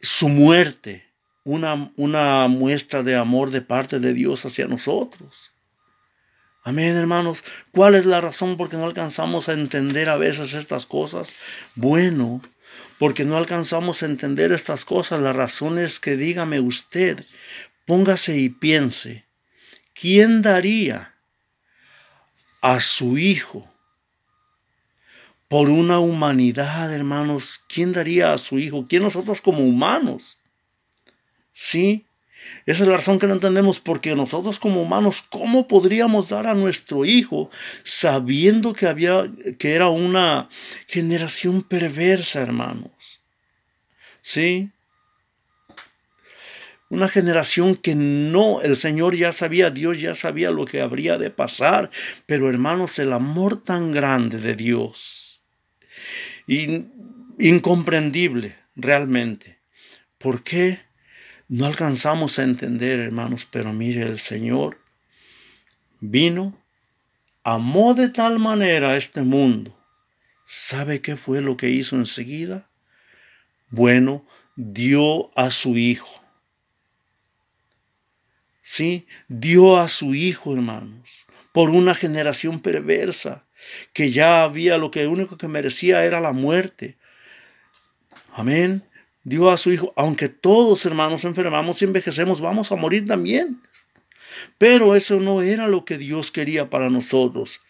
su 0.01 0.29
muerte 0.29 1.05
una, 1.45 1.91
una 1.97 2.47
muestra 2.49 3.03
de 3.03 3.17
amor 3.17 3.51
de 3.51 3.63
parte 3.63 4.01
de 4.01 4.13
Dios 4.13 4.45
hacia 4.45 4.67
nosotros. 4.67 5.51
Amén, 6.63 6.97
hermanos. 6.97 7.43
¿Cuál 7.73 7.95
es 7.95 8.05
la 8.05 8.21
razón 8.21 8.59
por 8.59 8.69
qué 8.69 8.77
no 8.77 8.85
alcanzamos 8.85 9.49
a 9.49 9.55
entender 9.55 10.11
a 10.11 10.19
veces 10.19 10.53
estas 10.53 10.85
cosas? 10.85 11.33
Bueno, 11.75 12.43
porque 12.99 13.25
no 13.25 13.39
alcanzamos 13.39 14.03
a 14.03 14.07
entender 14.07 14.53
estas 14.53 14.85
cosas. 14.85 15.21
La 15.21 15.33
razón 15.33 15.79
es 15.79 15.99
que 15.99 16.17
dígame 16.17 16.61
usted, 16.61 17.25
póngase 17.89 18.37
y 18.37 18.51
piense, 18.51 19.25
¿quién 19.95 20.43
daría 20.43 21.15
a 22.61 22.81
su 22.81 23.17
hijo 23.17 23.67
por 25.49 25.71
una 25.71 25.99
humanidad, 25.99 26.93
hermanos? 26.93 27.63
¿Quién 27.67 27.95
daría 27.95 28.35
a 28.35 28.39
su 28.39 28.59
hijo? 28.59 28.87
¿Quién 28.87 29.05
nosotros 29.05 29.41
como 29.41 29.61
humanos? 29.61 30.37
Sí, 31.55 32.05
esa 32.67 32.83
es 32.83 32.89
la 32.89 32.99
razón 32.99 33.19
que 33.19 33.27
no 33.27 33.33
entendemos, 33.33 33.81
porque 33.81 34.15
nosotros 34.15 34.59
como 34.59 34.83
humanos, 34.83 35.23
¿cómo 35.31 35.67
podríamos 35.67 36.29
dar 36.29 36.47
a 36.47 36.53
nuestro 36.53 37.07
hijo 37.07 37.51
sabiendo 37.85 38.75
que 38.75 38.87
había, 38.87 39.31
que 39.59 39.75
era 39.75 39.89
una 39.89 40.51
generación 40.89 41.63
perversa, 41.63 42.43
hermanos? 42.43 43.23
¿Sí? 44.21 44.71
Una 46.91 47.09
generación 47.09 47.77
que 47.77 47.95
no, 47.95 48.63
el 48.63 48.77
Señor 48.77 49.15
ya 49.15 49.33
sabía, 49.33 49.71
Dios 49.71 50.01
ya 50.01 50.15
sabía 50.15 50.51
lo 50.51 50.65
que 50.65 50.81
habría 50.81 51.19
de 51.19 51.31
pasar, 51.31 51.91
pero 52.25 52.49
hermanos, 52.49 52.99
el 52.99 53.13
amor 53.13 53.63
tan 53.63 53.93
grande 53.93 54.39
de 54.39 54.55
Dios, 54.55 55.43
incomprendible 57.39 58.57
realmente. 58.75 59.59
¿Por 60.17 60.43
qué? 60.43 60.81
No 61.49 61.67
alcanzamos 61.67 62.39
a 62.39 62.45
entender, 62.45 63.01
hermanos, 63.01 63.47
pero 63.51 63.73
mire, 63.73 64.03
el 64.03 64.19
Señor 64.19 64.79
vino, 66.01 66.63
amó 67.43 67.95
de 67.95 68.09
tal 68.09 68.39
manera 68.39 68.91
a 68.91 68.97
este 68.97 69.23
mundo. 69.23 69.79
¿Sabe 70.47 71.01
qué 71.01 71.17
fue 71.17 71.41
lo 71.41 71.57
que 71.57 71.69
hizo 71.69 71.97
enseguida? 71.97 72.69
Bueno, 73.71 74.27
dio 74.57 75.31
a 75.39 75.51
su 75.51 75.77
Hijo. 75.77 76.18
Sí, 78.71 79.07
dio 79.29 79.79
a 79.79 79.89
su 79.89 80.15
Hijo, 80.15 80.53
hermanos, 80.53 81.27
por 81.53 81.71
una 81.71 81.95
generación 81.95 82.61
perversa, 82.61 83.47
que 83.95 84.11
ya 84.13 84.43
había 84.43 84.77
lo 84.77 84.91
que 84.91 85.07
único 85.07 85.39
que 85.39 85.49
merecía 85.49 86.05
era 86.05 86.21
la 86.21 86.33
muerte. 86.33 86.99
Amén 88.35 88.83
dio 89.25 89.49
a 89.49 89.57
su 89.57 89.73
Hijo, 89.73 89.95
aunque 89.97 90.29
todos 90.29 90.85
hermanos 90.85 91.25
enfermamos 91.25 91.81
y 91.81 91.87
envejecemos, 91.87 92.43
vamos 92.43 92.71
a 92.71 92.77
morir 92.77 93.07
también. 93.07 93.63
Pero 94.59 94.95
eso 94.95 95.19
no 95.19 95.41
era 95.41 95.67
lo 95.67 95.87
que 95.87 95.97
Dios 95.97 96.31
quería 96.31 96.69
para 96.69 96.91
nosotros. 96.91 97.63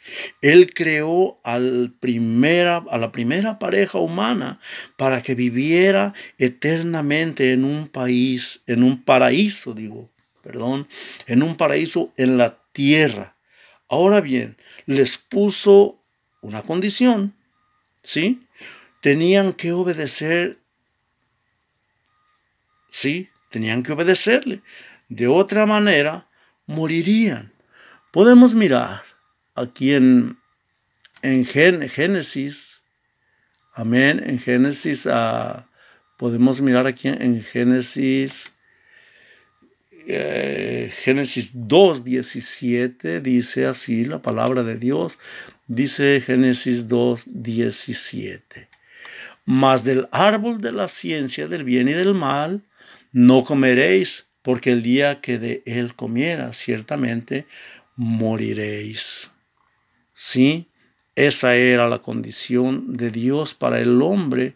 Él 0.43 0.75
creó 0.75 1.40
a 1.45 1.61
la 1.61 1.93
primera 3.12 3.59
pareja 3.61 3.99
humana 3.99 4.59
para 4.97 5.23
que 5.23 5.37
viviera 5.37 6.12
eternamente 6.38 7.52
en 7.52 7.64
un 7.64 7.87
país, 7.87 8.62
en 8.67 8.83
un 8.83 9.02
paraíso, 9.02 9.75
digo, 9.75 10.11
perdón, 10.49 10.88
en 11.26 11.43
un 11.43 11.59
paraíso 11.59 12.11
en 12.17 12.38
la 12.38 12.57
tierra. 12.73 13.37
Ahora 13.87 14.23
bien, 14.23 14.57
les 14.87 15.19
puso 15.19 16.02
una 16.40 16.62
condición, 16.62 17.35
¿sí? 18.02 18.40
Tenían 19.02 19.52
que 19.52 19.73
obedecer 19.73 20.58
Sí, 22.89 23.28
tenían 23.50 23.82
que 23.82 23.93
obedecerle. 23.93 24.63
De 25.11 25.26
otra 25.26 25.67
manera, 25.67 26.26
morirían. 26.65 27.52
Podemos 28.11 28.54
mirar 28.54 29.02
aquí 29.54 29.93
en, 29.93 30.39
en 31.21 31.45
Génesis, 31.45 32.82
amén, 33.75 34.23
en 34.25 34.39
Génesis, 34.39 35.04
uh, 35.04 35.63
podemos 36.17 36.63
mirar 36.63 36.87
aquí 36.87 37.08
en 37.08 37.43
Génesis, 37.43 38.50
eh, 40.10 40.90
Génesis 41.02 41.50
2, 41.52 42.02
17, 42.02 43.21
dice 43.21 43.66
así 43.66 44.04
la 44.04 44.23
palabra 44.23 44.62
de 44.62 44.78
Dios, 44.78 45.18
dice 45.66 46.23
Génesis 46.25 46.88
2, 46.88 47.25
17. 47.26 48.68
Mas 49.44 49.84
del 49.84 50.08
árbol 50.10 50.62
de 50.62 50.73
la 50.73 50.88
ciencia 50.88 51.47
del 51.47 51.62
bien 51.62 51.88
y 51.88 51.92
del 51.92 52.14
mal, 52.14 52.62
no 53.12 53.44
comeréis, 53.44 54.26
porque 54.40 54.73
el 54.73 54.82
día 54.82 55.21
que 55.21 55.38
de 55.38 55.62
él 55.66 55.94
comiera, 55.94 56.54
ciertamente 56.54 57.47
moriréis. 57.94 59.30
Sí, 60.14 60.68
esa 61.16 61.54
era 61.54 61.86
la 61.86 61.99
condición 61.99 62.97
de 62.97 63.10
Dios 63.10 63.52
para 63.52 63.78
el 63.78 64.00
hombre 64.00 64.54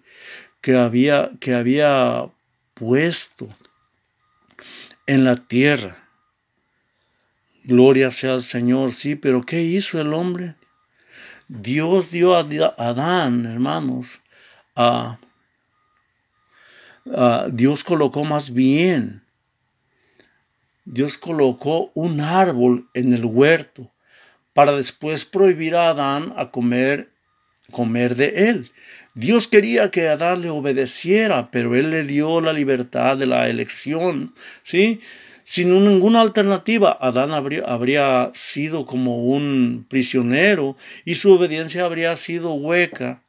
que 0.63 0.77
había, 0.77 1.31
que 1.41 1.53
había 1.53 2.25
puesto 2.73 3.49
en 5.13 5.25
la 5.25 5.37
tierra. 5.37 5.99
Gloria 7.65 8.11
sea 8.11 8.35
al 8.35 8.43
Señor, 8.43 8.93
sí, 8.93 9.15
pero 9.15 9.43
¿qué 9.43 9.63
hizo 9.63 10.01
el 10.01 10.15
hombre? 10.15 10.57
Dios 11.49 12.11
dio 12.11 12.35
a 12.35 12.41
Adán, 12.79 13.45
hermanos, 13.45 14.23
a 14.75 15.19
Dios 17.51 17.85
colocó 17.85 18.25
más 18.25 18.55
bien, 18.55 19.23
Dios 20.85 21.19
colocó 21.19 21.91
un 21.95 22.21
árbol 22.21 22.89
en 22.95 23.13
el 23.13 23.25
huerto 23.27 23.93
para 24.55 24.73
después 24.73 25.25
prohibir 25.27 25.77
a 25.77 25.91
Adán 25.91 26.33
a 26.37 26.51
comer, 26.51 27.13
comer 27.71 28.15
de 28.15 28.49
él. 28.49 28.73
Dios 29.15 29.47
quería 29.47 29.91
que 29.91 30.09
Adán 30.09 30.41
le 30.41 30.49
obedeciera, 30.49 31.51
pero 31.51 31.75
él 31.77 31.91
le 31.91 32.05
dio 32.05 32.41
la 32.41 32.53
libertad 32.53 33.19
de 33.19 33.27
la 33.27 33.49
elección, 33.51 34.35
¿sí? 34.63 35.01
Sin 35.45 35.71
ninguna 35.85 36.21
alternativa, 36.21 36.97
Adán 37.01 37.33
habría, 37.33 38.31
sido 38.33 38.87
como 38.87 39.25
un 39.25 39.85
prisionero 39.89 40.77
y 41.05 41.17
su 41.17 41.33
obediencia 41.33 41.85
habría 41.85 42.17
sido 42.17 42.55
hueca. 42.55 43.23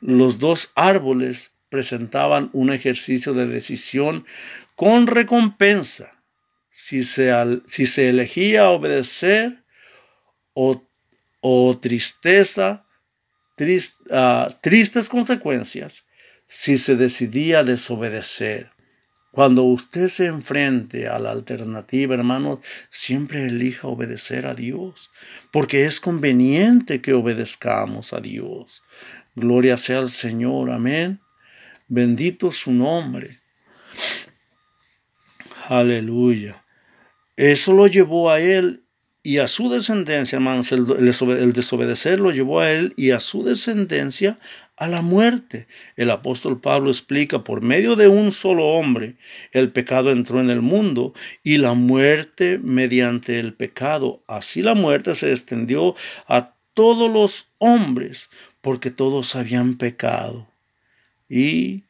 Los 0.00 0.38
dos 0.38 0.70
árboles 0.74 1.52
presentaban 1.68 2.50
un 2.52 2.70
ejercicio 2.70 3.34
de 3.34 3.46
decisión 3.46 4.24
con 4.76 5.06
recompensa 5.06 6.12
si 6.70 7.02
se, 7.02 7.32
si 7.66 7.86
se 7.86 8.10
elegía 8.10 8.70
obedecer 8.70 9.64
o, 10.54 10.82
o 11.40 11.78
tristeza, 11.78 12.84
ah, 14.10 14.56
tristes 14.60 15.08
consecuencias 15.08 16.04
si 16.46 16.78
se 16.78 16.96
decidía 16.96 17.64
desobedecer. 17.64 18.70
Cuando 19.30 19.62
usted 19.64 20.08
se 20.08 20.26
enfrente 20.26 21.06
a 21.06 21.18
la 21.18 21.30
alternativa, 21.30 22.14
hermanos, 22.14 22.60
siempre 22.90 23.44
elija 23.44 23.86
obedecer 23.86 24.46
a 24.46 24.54
Dios, 24.54 25.10
porque 25.52 25.84
es 25.84 26.00
conveniente 26.00 27.00
que 27.02 27.12
obedezcamos 27.12 28.12
a 28.12 28.20
Dios. 28.20 28.82
Gloria 29.36 29.76
sea 29.76 29.98
al 29.98 30.10
Señor, 30.10 30.70
amén. 30.70 31.20
Bendito 31.86 32.50
su 32.50 32.72
nombre. 32.72 33.40
Aleluya. 35.68 36.64
Eso 37.36 37.74
lo 37.74 37.86
llevó 37.86 38.30
a 38.30 38.40
él 38.40 38.82
y 39.28 39.36
a 39.36 39.46
su 39.46 39.68
descendencia, 39.68 40.36
hermanos. 40.36 40.72
El, 40.72 41.52
desobedecer 41.52 42.18
lo 42.18 42.30
llevó 42.30 42.60
a 42.60 42.72
él 42.72 42.94
y 42.96 43.10
a 43.10 43.20
su 43.20 43.44
descendencia 43.44 44.38
a 44.74 44.88
la 44.88 45.02
muerte. 45.02 45.66
El 45.96 46.10
apóstol 46.10 46.62
Pablo 46.62 46.88
explica, 46.88 47.44
por 47.44 47.60
medio 47.60 47.94
de 47.94 48.08
un 48.08 48.32
solo 48.32 48.64
hombre, 48.68 49.16
el 49.52 49.70
pecado 49.70 50.12
entró 50.12 50.40
en 50.40 50.48
el 50.48 50.62
mundo 50.62 51.12
y 51.42 51.58
la 51.58 51.74
muerte 51.74 52.58
mediante 52.58 53.38
el 53.38 53.52
pecado. 53.52 54.22
Así 54.26 54.62
la 54.62 54.72
muerte 54.72 55.14
se 55.14 55.30
extendió 55.30 55.94
a 56.26 56.54
todos 56.72 57.12
los 57.12 57.48
hombres, 57.58 58.30
porque 58.62 58.90
todos 58.90 59.36
habían 59.36 59.76
pecado. 59.76 60.48
Y, 61.28 61.84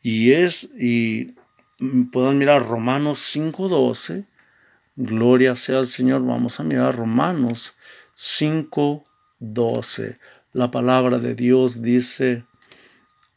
y 0.00 0.30
es, 0.30 0.66
y 0.78 1.34
puedan 2.10 2.38
mirar 2.38 2.66
Romanos 2.66 3.20
5.12, 3.36 4.29
gloria 5.00 5.56
sea 5.56 5.78
al 5.78 5.86
Señor, 5.86 6.26
vamos 6.26 6.60
a 6.60 6.62
mirar 6.62 6.94
Romanos 6.94 7.74
5.12. 8.16 10.18
La 10.52 10.70
palabra 10.70 11.18
de 11.18 11.34
Dios 11.34 11.80
dice 11.80 12.44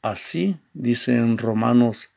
así, 0.02 0.58
dice 0.74 1.16
en 1.16 1.38
Romanos 1.38 2.10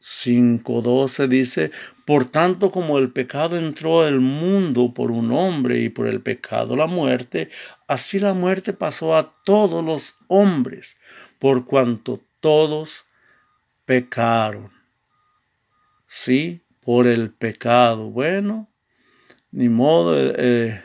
5.12, 0.00 1.26
dice, 1.26 1.72
por 2.06 2.26
tanto 2.26 2.70
como 2.70 2.98
el 2.98 3.10
pecado 3.10 3.56
entró 3.56 4.02
al 4.02 4.20
mundo 4.20 4.94
por 4.94 5.10
un 5.10 5.32
hombre 5.32 5.80
y 5.80 5.88
por 5.88 6.06
el 6.06 6.20
pecado 6.20 6.76
la 6.76 6.86
muerte, 6.86 7.50
así 7.88 8.20
la 8.20 8.32
muerte 8.32 8.72
pasó 8.72 9.16
a 9.16 9.34
todos 9.44 9.84
los 9.84 10.14
hombres, 10.28 10.96
por 11.40 11.66
cuanto 11.66 12.20
todos 12.38 13.06
pecaron. 13.86 14.70
Sí, 16.06 16.61
por 16.84 17.06
el 17.06 17.30
pecado. 17.30 18.10
Bueno, 18.10 18.68
ni 19.50 19.68
modo, 19.68 20.18
eh, 20.18 20.34
eh, 20.36 20.82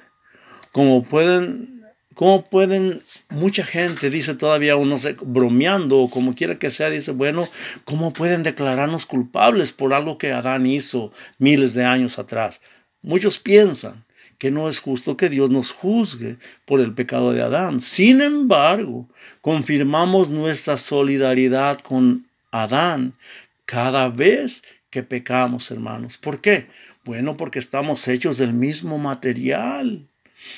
como 0.72 1.04
pueden 1.04 1.78
¿Cómo 2.18 2.50
pueden, 2.50 3.04
mucha 3.30 3.64
gente 3.64 4.10
dice 4.10 4.34
todavía 4.34 4.76
uno 4.76 4.98
se, 4.98 5.16
bromeando 5.22 6.00
o 6.00 6.10
como 6.10 6.34
quiera 6.34 6.58
que 6.58 6.72
sea, 6.72 6.90
dice, 6.90 7.12
bueno, 7.12 7.48
¿cómo 7.86 8.12
pueden 8.12 8.42
declararnos 8.42 9.06
culpables 9.06 9.72
por 9.72 9.94
algo 9.94 10.18
que 10.18 10.32
Adán 10.32 10.66
hizo 10.66 11.12
miles 11.38 11.76
de 11.76 11.86
años 11.86 12.18
atrás? 12.18 12.60
Muchos 13.04 13.38
piensan 13.38 14.04
que 14.40 14.50
no 14.50 14.68
es 14.68 14.80
justo 14.80 15.16
que 15.16 15.30
Dios 15.30 15.52
nos 15.52 15.72
juzgue 15.72 16.38
por 16.66 16.80
el 16.82 16.96
pecado 16.96 17.34
de 17.34 17.44
Adán. 17.44 17.82
Sin 17.82 18.22
embargo, 18.22 19.08
confirmamos 19.42 20.28
nuestra 20.28 20.78
solidaridad 20.78 21.78
con 21.82 22.26
Adán 22.50 23.14
cada 23.66 24.10
vez 24.10 24.64
que 24.90 25.04
pecamos, 25.04 25.72
hermanos. 25.72 26.18
¿Por 26.18 26.42
qué? 26.42 26.68
Bueno, 27.04 27.38
porque 27.38 27.60
estamos 27.60 28.08
hechos 28.08 28.38
del 28.38 28.54
mismo 28.54 28.98
material 28.98 30.08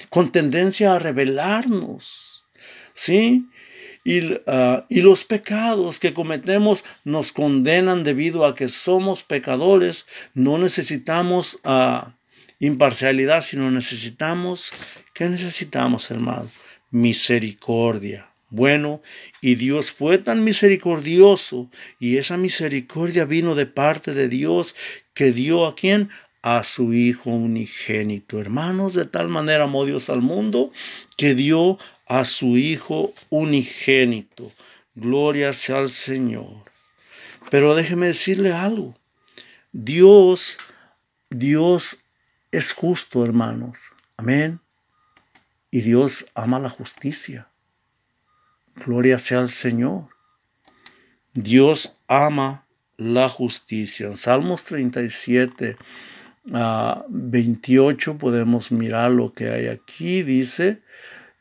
con 0.09 0.31
tendencia 0.31 0.95
a 0.95 0.99
rebelarnos, 0.99 2.45
¿sí? 2.93 3.45
Y, 4.03 4.21
ah, 4.47 4.85
y, 4.89 5.01
los 5.01 5.25
pecados 5.25 5.99
que 5.99 6.13
cometemos 6.13 6.83
nos 7.03 7.31
condenan 7.31 8.03
debido 8.03 8.45
a 8.45 8.55
que 8.55 8.69
somos 8.69 9.23
pecadores. 9.23 10.05
No 10.33 10.57
necesitamos 10.57 11.59
uh, 11.65 12.09
imparcialidad, 12.59 13.41
sino 13.41 13.69
necesitamos, 13.69 14.71
¿qué 15.13 15.29
necesitamos, 15.29 16.09
hermano? 16.11 16.49
Misericordia. 16.91 18.28
Bueno, 18.49 19.01
y 19.41 19.55
Dios 19.55 19.91
fue 19.91 20.17
tan 20.17 20.43
misericordioso, 20.43 21.69
y 21.99 22.17
esa 22.17 22.38
misericordia 22.38 23.25
vino 23.25 23.55
de 23.55 23.67
parte 23.67 24.13
de 24.13 24.27
Dios 24.27 24.75
que 25.13 25.31
dio 25.31 25.65
a 25.65 25.75
quien? 25.75 26.09
a 26.41 26.63
su 26.63 26.93
Hijo 26.93 27.31
unigénito. 27.31 28.39
Hermanos, 28.39 28.93
de 28.93 29.05
tal 29.05 29.29
manera 29.29 29.65
amó 29.65 29.85
Dios 29.85 30.09
al 30.09 30.21
mundo 30.21 30.71
que 31.17 31.35
dio 31.35 31.77
a 32.07 32.25
su 32.25 32.57
Hijo 32.57 33.13
unigénito. 33.29 34.51
Gloria 34.95 35.53
sea 35.53 35.79
al 35.79 35.89
Señor. 35.89 36.63
Pero 37.51 37.75
déjeme 37.75 38.07
decirle 38.07 38.51
algo. 38.51 38.95
Dios, 39.71 40.57
Dios 41.29 41.99
es 42.51 42.73
justo, 42.73 43.23
hermanos. 43.23 43.91
Amén. 44.17 44.59
Y 45.71 45.81
Dios 45.81 46.25
ama 46.33 46.59
la 46.59 46.69
justicia. 46.69 47.47
Gloria 48.85 49.19
sea 49.19 49.39
al 49.39 49.49
Señor. 49.49 50.07
Dios 51.33 51.97
ama 52.07 52.65
la 52.97 53.29
justicia. 53.29 54.07
En 54.07 54.17
Salmos 54.17 54.63
37, 54.63 55.77
28 56.45 58.17
podemos 58.17 58.71
mirar 58.71 59.11
lo 59.11 59.33
que 59.33 59.49
hay 59.49 59.67
aquí. 59.67 60.23
Dice 60.23 60.81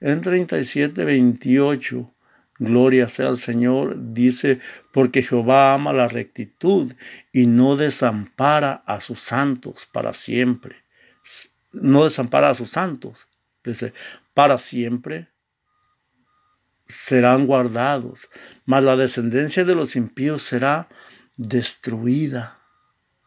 en 0.01 0.21
37, 0.21 1.05
28. 1.05 2.15
Gloria 2.61 3.09
sea 3.09 3.29
al 3.29 3.39
Señor, 3.39 3.95
dice, 4.13 4.59
porque 4.93 5.23
Jehová 5.23 5.75
ama 5.75 5.93
la 5.93 6.09
rectitud 6.09 6.93
y 7.33 7.47
no 7.47 7.77
desampara 7.77 8.83
a 8.85 9.01
sus 9.01 9.21
santos 9.21 9.87
para 9.93 10.13
siempre. 10.13 10.75
No 11.71 12.03
desampara 12.03 12.51
a 12.51 12.55
sus 12.55 12.71
santos. 12.71 13.29
Dice, 13.63 13.93
para 14.35 14.59
siempre 14.59 15.29
serán 16.89 17.47
guardados, 17.47 18.29
mas 18.65 18.83
la 18.83 18.97
descendencia 18.97 19.65
de 19.65 19.75
los 19.75 19.95
impíos 19.95 20.43
será 20.43 20.89
destruida. 21.37 22.59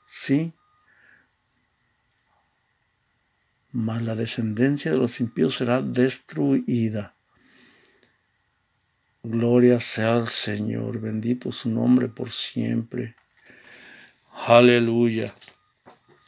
¿Sí? 0.08 0.54
mas 3.72 4.02
la 4.02 4.16
descendencia 4.16 4.92
de 4.92 4.98
los 4.98 5.20
impíos 5.20 5.56
será 5.56 5.82
destruida. 5.82 7.16
Gloria 9.24 9.80
sea 9.80 10.16
al 10.16 10.28
Señor, 10.28 11.00
bendito 11.00 11.52
su 11.52 11.70
nombre 11.70 12.08
por 12.08 12.32
siempre. 12.32 13.16
Aleluya. 14.34 15.36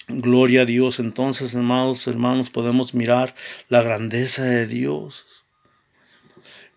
Gloria 0.07 0.61
a 0.61 0.65
Dios. 0.65 0.99
Entonces, 0.99 1.55
amados 1.55 2.07
hermanos, 2.07 2.49
podemos 2.49 2.93
mirar 2.93 3.33
la 3.67 3.81
grandeza 3.81 4.43
de 4.43 4.67
Dios. 4.67 5.42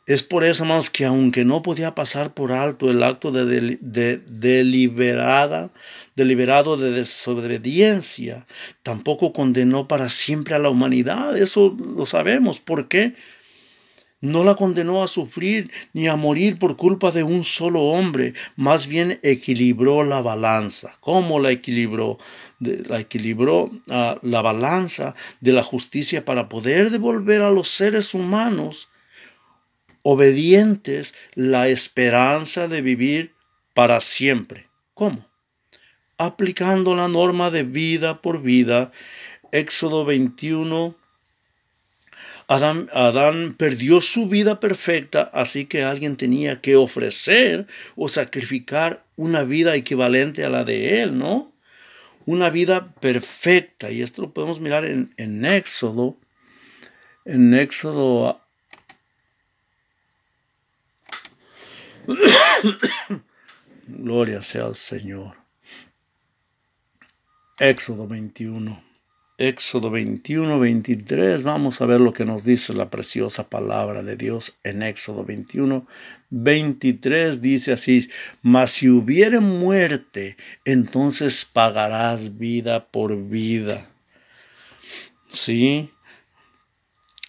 Es 0.06 0.22
por 0.22 0.44
eso, 0.44 0.62
hermanos, 0.62 0.88
que 0.88 1.04
aunque 1.04 1.44
no 1.44 1.62
podía 1.62 1.96
pasar 1.96 2.32
por 2.32 2.52
alto 2.52 2.88
el 2.92 3.02
acto 3.02 3.32
de, 3.32 3.76
deliberada, 4.24 5.70
deliberado 6.14 6.76
de 6.76 6.92
desobediencia, 6.92 8.46
tampoco 8.84 9.32
condenó 9.32 9.88
para 9.88 10.08
siempre 10.08 10.54
a 10.54 10.60
la 10.60 10.70
humanidad. 10.70 11.36
Eso 11.36 11.76
lo 11.76 12.06
sabemos. 12.06 12.60
¿Por 12.60 12.86
qué? 12.86 13.14
No 14.20 14.44
la 14.44 14.54
condenó 14.54 15.02
a 15.02 15.08
sufrir 15.08 15.72
ni 15.92 16.06
a 16.06 16.14
morir 16.14 16.60
por 16.60 16.76
culpa 16.76 17.10
de 17.10 17.24
un 17.24 17.42
solo 17.42 17.82
hombre, 17.82 18.34
más 18.54 18.86
bien 18.86 19.18
equilibró 19.24 20.04
la 20.04 20.22
balanza. 20.22 20.96
¿Cómo 21.00 21.40
la 21.40 21.50
equilibró? 21.50 22.18
la 22.60 23.00
equilibró 23.00 23.70
ah, 23.90 24.18
la 24.22 24.40
balanza 24.40 25.16
de 25.40 25.52
la 25.52 25.64
justicia 25.64 26.24
para 26.24 26.48
poder 26.48 26.90
devolver 26.90 27.42
a 27.42 27.50
los 27.50 27.68
seres 27.68 28.14
humanos 28.14 28.88
obedientes 30.08 31.14
la 31.34 31.66
esperanza 31.66 32.68
de 32.68 32.80
vivir 32.80 33.34
para 33.74 34.00
siempre. 34.00 34.68
¿Cómo? 34.94 35.26
Aplicando 36.16 36.94
la 36.94 37.08
norma 37.08 37.50
de 37.50 37.64
vida 37.64 38.22
por 38.22 38.40
vida. 38.40 38.92
Éxodo 39.50 40.04
21. 40.04 40.94
Adán, 42.46 42.86
Adán, 42.92 43.56
perdió 43.58 44.00
su 44.00 44.28
vida 44.28 44.60
perfecta, 44.60 45.28
así 45.34 45.64
que 45.64 45.82
alguien 45.82 46.14
tenía 46.14 46.60
que 46.60 46.76
ofrecer 46.76 47.66
o 47.96 48.08
sacrificar 48.08 49.02
una 49.16 49.42
vida 49.42 49.74
equivalente 49.74 50.44
a 50.44 50.50
la 50.50 50.62
de 50.62 51.02
él, 51.02 51.18
¿no? 51.18 51.52
Una 52.26 52.50
vida 52.50 52.94
perfecta. 53.00 53.90
Y 53.90 54.02
esto 54.02 54.22
lo 54.22 54.32
podemos 54.32 54.60
mirar 54.60 54.84
en, 54.84 55.10
en 55.16 55.44
Éxodo, 55.44 56.16
en 57.24 57.54
Éxodo 57.54 58.45
Gloria 63.88 64.42
sea 64.42 64.66
al 64.66 64.74
Señor. 64.74 65.36
Éxodo 67.58 68.06
21. 68.06 68.82
Éxodo 69.38 69.90
21, 69.90 70.58
23. 70.58 71.42
Vamos 71.42 71.80
a 71.80 71.86
ver 71.86 72.00
lo 72.00 72.12
que 72.12 72.24
nos 72.24 72.44
dice 72.44 72.72
la 72.72 72.88
preciosa 72.88 73.48
palabra 73.48 74.02
de 74.02 74.16
Dios 74.16 74.54
en 74.62 74.82
Éxodo 74.82 75.24
21, 75.24 75.86
23. 76.30 77.40
Dice 77.42 77.72
así, 77.72 78.08
mas 78.42 78.70
si 78.70 78.88
hubiere 78.88 79.40
muerte, 79.40 80.36
entonces 80.64 81.44
pagarás 81.44 82.38
vida 82.38 82.86
por 82.86 83.16
vida. 83.28 83.90
Sí. 85.28 85.90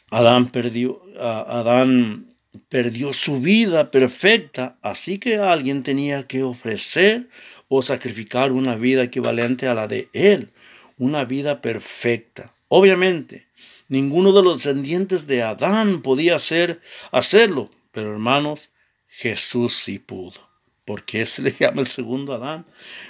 Adán 0.09 0.49
perdió, 0.51 1.01
Adán 1.19 2.26
perdió 2.69 3.13
su 3.13 3.39
vida 3.39 3.91
perfecta, 3.91 4.77
así 4.81 5.19
que 5.19 5.37
alguien 5.37 5.83
tenía 5.83 6.27
que 6.27 6.43
ofrecer 6.43 7.29
o 7.67 7.81
sacrificar 7.81 8.51
una 8.51 8.75
vida 8.75 9.03
equivalente 9.03 9.67
a 9.67 9.73
la 9.73 9.87
de 9.87 10.09
él, 10.13 10.51
una 10.97 11.25
vida 11.25 11.61
perfecta. 11.61 12.53
Obviamente, 12.67 13.47
ninguno 13.87 14.31
de 14.31 14.43
los 14.43 14.57
descendientes 14.57 15.27
de 15.27 15.43
Adán 15.43 16.01
podía 16.01 16.35
hacer, 16.35 16.81
hacerlo, 17.11 17.69
pero 17.91 18.11
hermanos, 18.11 18.69
Jesús 19.07 19.75
sí 19.75 19.99
pudo. 19.99 20.47
porque 20.85 21.25
se 21.25 21.41
le 21.41 21.51
llama 21.51 21.81
el 21.81 21.87
segundo 21.87 22.33
Adán? 22.33 22.65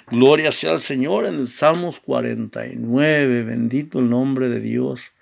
Gloria 0.08 0.52
sea 0.52 0.72
al 0.72 0.82
Señor 0.82 1.26
en 1.26 1.36
el 1.36 1.48
Salmos 1.48 2.00
49, 2.00 3.44
bendito 3.44 4.00
el 4.00 4.10
nombre 4.10 4.50
de 4.50 4.60
Dios. 4.60 5.14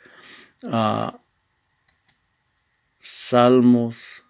Ah, 0.64 1.20
Salmos, 3.08 4.26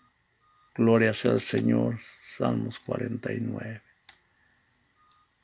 gloria 0.76 1.14
sea 1.14 1.32
al 1.32 1.40
Señor, 1.40 1.98
Salmos 2.22 2.78
49. 2.80 3.82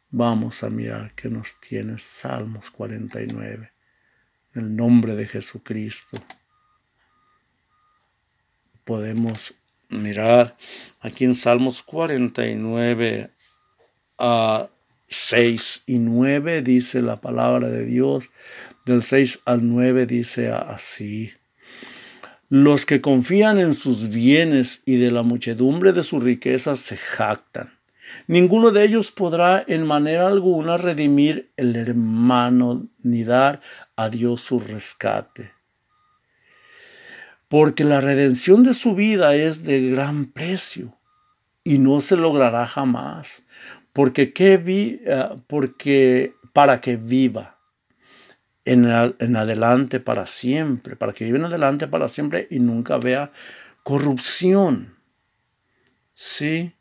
Vamos 0.09 0.63
a 0.63 0.69
mirar 0.69 1.13
qué 1.15 1.29
nos 1.29 1.57
tiene 1.61 1.97
Salmos 1.97 2.69
49. 2.71 3.71
En 4.53 4.61
el 4.61 4.75
nombre 4.75 5.15
de 5.15 5.25
Jesucristo 5.29 6.21
podemos 8.83 9.53
mirar 9.87 10.57
aquí 10.99 11.23
en 11.23 11.35
Salmos 11.35 11.83
49 11.83 13.31
a 14.17 14.69
6 15.07 15.83
y 15.85 15.99
9 15.99 16.63
dice 16.63 17.01
la 17.01 17.21
palabra 17.21 17.69
de 17.69 17.85
Dios. 17.85 18.29
Del 18.85 19.01
6 19.01 19.39
al 19.45 19.69
9 19.69 20.05
dice 20.05 20.51
así. 20.51 21.31
Los 22.53 22.85
que 22.85 22.99
confían 22.99 23.59
en 23.59 23.75
sus 23.75 24.09
bienes 24.09 24.81
y 24.85 24.97
de 24.97 25.09
la 25.09 25.23
muchedumbre 25.23 25.93
de 25.93 26.03
sus 26.03 26.21
riquezas 26.21 26.79
se 26.79 26.97
jactan. 26.97 27.71
Ninguno 28.27 28.71
de 28.71 28.83
ellos 28.83 29.09
podrá 29.09 29.63
en 29.65 29.87
manera 29.87 30.27
alguna 30.27 30.75
redimir 30.75 31.49
el 31.55 31.77
hermano 31.77 32.89
ni 33.03 33.23
dar 33.23 33.61
a 33.95 34.09
Dios 34.09 34.41
su 34.41 34.59
rescate. 34.59 35.53
Porque 37.47 37.85
la 37.85 38.01
redención 38.01 38.63
de 38.63 38.73
su 38.73 38.95
vida 38.95 39.33
es 39.33 39.63
de 39.63 39.89
gran 39.89 40.25
precio 40.25 40.93
y 41.63 41.77
no 41.77 42.01
se 42.01 42.17
logrará 42.17 42.67
jamás, 42.67 43.43
porque, 43.93 44.25
vi, 44.57 44.99
eh, 45.05 45.29
porque 45.47 46.33
para 46.51 46.81
que 46.81 46.97
viva 46.97 47.60
en, 48.65 48.85
adelante 48.85 49.99
para 49.99 50.25
siempre, 50.25 50.95
para 50.95 51.13
que 51.13 51.25
viva 51.25 51.37
en 51.37 51.45
adelante 51.45 51.87
para 51.87 52.07
siempre 52.07 52.47
y 52.49 52.59
nunca 52.59 52.97
vea 52.97 53.31
corrupción. 53.83 54.95
Sí. 56.13 56.73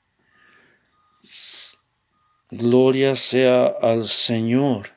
Gloria 2.51 3.17
sea 3.17 3.67
al 3.67 4.07
Señor 4.07 4.89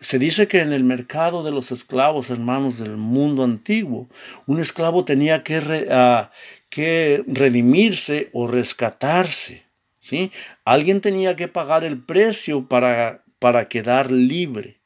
se 0.00 0.18
dice 0.18 0.46
que 0.46 0.60
en 0.60 0.72
el 0.72 0.84
mercado 0.84 1.42
de 1.42 1.50
los 1.50 1.72
esclavos, 1.72 2.30
hermanos 2.30 2.78
del 2.78 2.96
mundo 2.96 3.42
antiguo, 3.42 4.08
un 4.46 4.60
esclavo 4.60 5.04
tenía 5.04 5.42
que, 5.42 5.88
ah, 5.90 6.30
que 6.70 7.24
redimirse 7.26 8.30
o 8.32 8.46
rescatarse. 8.46 9.64
¿sí? 9.98 10.30
Alguien 10.64 11.00
tenía 11.00 11.34
que 11.34 11.48
pagar 11.48 11.82
el 11.82 12.00
precio 12.00 12.68
para, 12.68 13.24
para 13.46 13.68
quedar 13.68 14.10
libre. 14.10 14.80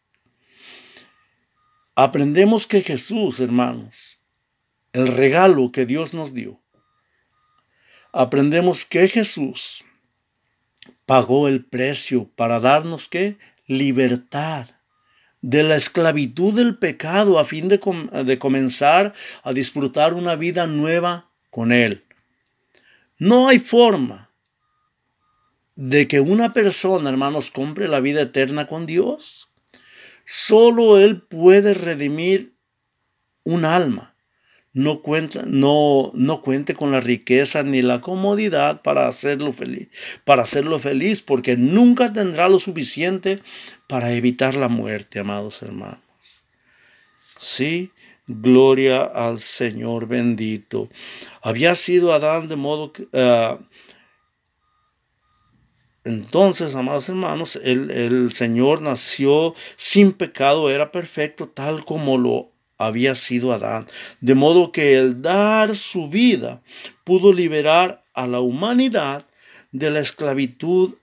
Aprendemos 1.94 2.66
que 2.66 2.83
Jesús, 2.83 3.40
hermanos, 3.40 4.20
el 4.92 5.07
regalo 5.07 5.73
que 5.73 5.87
Dios 5.87 6.12
nos 6.12 6.35
dio, 6.35 6.61
aprendemos 8.12 8.85
que 8.85 9.09
Jesús 9.09 9.83
pagó 11.07 11.49
el 11.49 11.64
precio 11.64 12.29
para 12.37 12.61
darnos 12.61 13.09
que 13.09 13.38
libertad 13.66 14.66
de 15.40 15.62
la 15.62 15.77
esclavitud 15.77 16.53
del 16.55 16.77
pecado 16.77 17.38
a 17.38 17.44
fin 17.44 17.66
de, 17.68 17.81
de, 18.27 18.38
comenzar 18.38 19.14
a 19.42 19.55
disfrutar 19.55 20.12
una 20.12 20.37
vida 20.37 20.66
nueva 20.66 21.31
con 21.49 21.73
Él. 21.73 22.05
No 23.16 23.49
hay 23.49 23.59
forma 23.59 24.30
de 25.81 26.07
que 26.07 26.21
una 26.21 26.53
persona, 26.53 27.11
hermanos, 27.11 27.51
compre 27.51 27.88
la 27.88 28.01
vida 28.01 28.23
eterna 28.23 28.66
con 28.66 28.87
Dios. 28.87 29.49
Solo 30.25 30.99
Él 30.99 31.23
puede 31.23 31.75
redimir 31.75 32.55
un 33.45 33.64
alma 33.64 34.11
no, 34.73 35.03
no, 35.47 36.12
no 36.14 36.43
cuente 36.43 36.75
con 36.75 36.93
la 36.93 37.01
riqueza 37.01 37.62
ni 37.62 37.83
la 37.83 38.01
comodidad 38.01 38.83
para 38.83 39.09
hacerlo 39.09 39.53
feliz, 39.53 39.88
para 40.25 40.43
hacerlo 40.43 40.79
feliz, 40.79 41.23
porque 41.23 41.57
nunca 41.57 42.12
tendrá 42.12 42.49
lo 42.49 42.61
suficiente 42.61 43.40
para 43.88 44.12
evitar 44.12 44.55
la 44.55 44.69
muerte, 44.69 45.19
amados 45.19 45.62
hermanos. 45.62 45.99
Sí, 47.38 47.90
gloria 48.27 49.03
al 49.03 49.40
Señor 49.40 50.07
bendito. 50.07 50.88
Había 51.43 51.75
sido 51.75 52.12
Adán 52.12 52.49
de 52.49 52.57
modo 52.57 52.93
que... 52.93 53.09
Ah, 53.12 53.59
entonces, 56.04 56.74
amados 56.74 57.08
hermanos, 57.08 57.56
el, 57.56 57.90
el 57.90 58.32
Señor 58.32 58.80
nació 58.80 59.54
sin 59.76 60.12
pecado, 60.12 60.70
era 60.70 60.92
perfecto, 60.92 61.48
tal 61.48 61.84
como 61.84 62.16
lo 62.16 62.50
había 62.78 63.14
sido 63.14 63.52
Adán, 63.52 63.86
de 64.20 64.34
modo 64.34 64.72
que 64.72 64.96
el 64.96 65.20
dar 65.20 65.76
su 65.76 66.08
vida 66.08 66.62
pudo 67.04 67.32
liberar 67.32 68.02
a 68.14 68.26
la 68.26 68.40
humanidad 68.40 69.26
de 69.72 69.90
la 69.90 70.00
esclavitud 70.00 70.94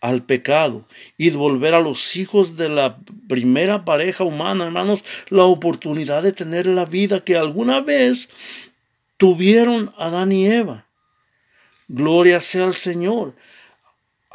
al 0.00 0.22
pecado 0.22 0.86
y 1.16 1.30
volver 1.30 1.74
a 1.74 1.80
los 1.80 2.14
hijos 2.14 2.56
de 2.56 2.68
la 2.68 2.98
primera 3.26 3.84
pareja 3.84 4.22
humana, 4.22 4.66
hermanos, 4.66 5.02
la 5.30 5.44
oportunidad 5.44 6.22
de 6.22 6.32
tener 6.32 6.66
la 6.66 6.84
vida 6.84 7.24
que 7.24 7.36
alguna 7.36 7.80
vez 7.80 8.28
tuvieron 9.16 9.92
Adán 9.96 10.30
y 10.30 10.46
Eva. 10.46 10.86
Gloria 11.88 12.40
sea 12.40 12.66
al 12.66 12.74
Señor. 12.74 13.34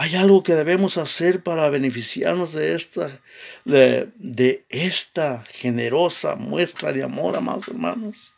Hay 0.01 0.15
algo 0.15 0.43
que 0.43 0.55
debemos 0.55 0.97
hacer 0.97 1.43
para 1.43 1.69
beneficiarnos 1.69 2.53
de 2.53 2.73
esta, 2.73 3.19
de, 3.65 4.63
esta 4.69 5.43
generosa 5.51 6.37
muestra 6.37 6.93
de 6.93 7.03
amor, 7.03 7.35
amados 7.35 7.67
hermanos. 7.67 8.31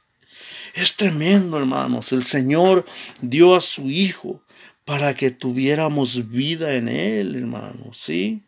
Es 0.74 0.96
tremendo, 0.96 1.60
hermanos. 1.60 2.14
El 2.14 2.24
Señor 2.24 2.84
dio 3.22 3.56
a 3.56 3.62
su 3.62 3.92
Hijo 3.92 4.42
para 4.86 5.14
que 5.14 5.30
tuviéramos 5.30 6.32
vida 6.32 6.74
en 6.74 6.88
Él, 6.88 7.36
hermanos. 7.36 7.96
¿Sí? 7.96 8.42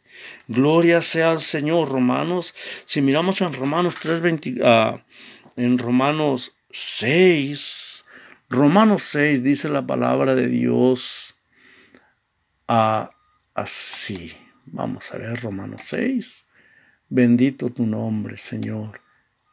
Gloria 0.48 1.04
sea 1.04 1.34
al 1.34 1.42
Señor, 1.42 1.90
Romanos. 1.90 2.56
Si 2.86 3.00
miramos 3.00 3.42
en 3.42 3.54
Romanos 3.54 3.96
3, 4.02 4.24
ah, 4.64 5.04
en 5.56 5.78
Romanos 5.78 6.56
6, 6.72 8.06
Romanos 8.50 9.04
6 9.04 9.44
dice 9.44 9.70
la 9.70 9.86
palabra 9.86 10.34
de 10.34 10.48
Dios 10.48 11.33
así. 12.68 14.34
Vamos 14.66 15.12
a 15.12 15.18
ver 15.18 15.42
Romanos 15.42 15.82
6. 15.86 16.46
Bendito 17.10 17.70
tu 17.70 17.86
nombre, 17.86 18.38
Señor. 18.38 19.02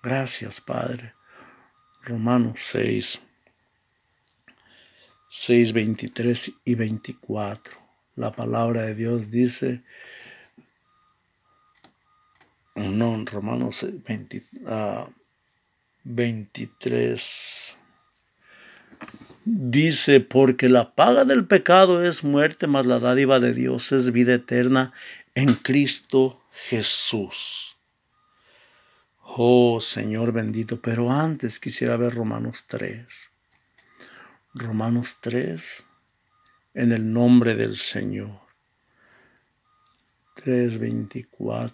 Gracias, 0.03 0.61
Padre. 0.61 1.13
Romanos 2.03 2.61
6, 2.73 3.21
6, 5.29 5.73
23 5.73 6.53
y 6.65 6.75
24. 6.75 7.77
La 8.17 8.33
palabra 8.33 8.87
de 8.87 8.95
Dios 8.95 9.31
dice, 9.31 9.83
no, 12.75 13.25
Romanos 13.27 13.87
20, 14.07 14.47
23. 16.05 17.79
Dice, 19.45 20.21
porque 20.21 20.69
la 20.69 20.95
paga 20.95 21.25
del 21.25 21.47
pecado 21.47 22.05
es 22.05 22.23
muerte, 22.23 22.67
mas 22.67 22.85
la 22.85 22.99
dádiva 22.99 23.41
de 23.41 23.55
Dios 23.55 23.91
es 23.93 24.13
vida 24.13 24.35
eterna 24.35 24.93
en 25.35 25.55
Cristo 25.55 26.43
Jesús. 26.69 27.79
Oh 29.23 29.81
Señor 29.81 30.33
bendito, 30.33 30.81
pero 30.81 31.11
antes 31.11 31.59
quisiera 31.59 31.97
ver 31.97 32.15
Romanos 32.15 32.65
3. 32.67 33.31
Romanos 34.55 35.17
3, 35.21 35.87
en 36.75 36.93
el 36.93 37.13
nombre 37.13 37.55
del 37.55 37.77
Señor. 37.77 38.41
3.24. 40.37 41.73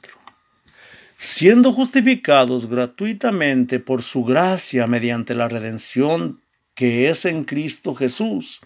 Siendo 1.17 1.73
justificados 1.73 2.69
gratuitamente 2.69 3.81
por 3.81 4.03
su 4.03 4.25
gracia 4.25 4.87
mediante 4.87 5.35
la 5.35 5.49
redención 5.49 6.43
que 6.77 7.09
es 7.09 7.25
en 7.25 7.43
Cristo 7.45 7.95
Jesús, 7.95 8.61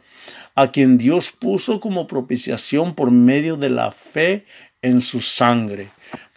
a 0.56 0.70
quien 0.72 0.98
Dios 0.98 1.30
puso 1.30 1.80
como 1.80 2.06
propiciación 2.06 2.94
por 2.94 3.10
medio 3.10 3.56
de 3.56 3.70
la 3.70 3.92
fe 3.92 4.44
en 4.82 5.00
su 5.00 5.20
sangre, 5.20 5.90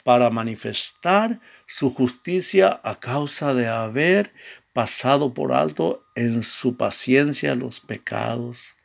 para 0.03 0.29
manifestar 0.29 1.41
su 1.65 1.93
justicia 1.93 2.79
a 2.83 2.99
causa 2.99 3.53
de 3.55 3.67
haber 3.67 4.31
pasado 4.71 5.33
por 5.33 5.51
alto 5.51 6.05
en 6.15 6.43
su 6.43 6.77
paciencia 6.77 7.55
los 7.55 7.79
pecados 7.79 8.77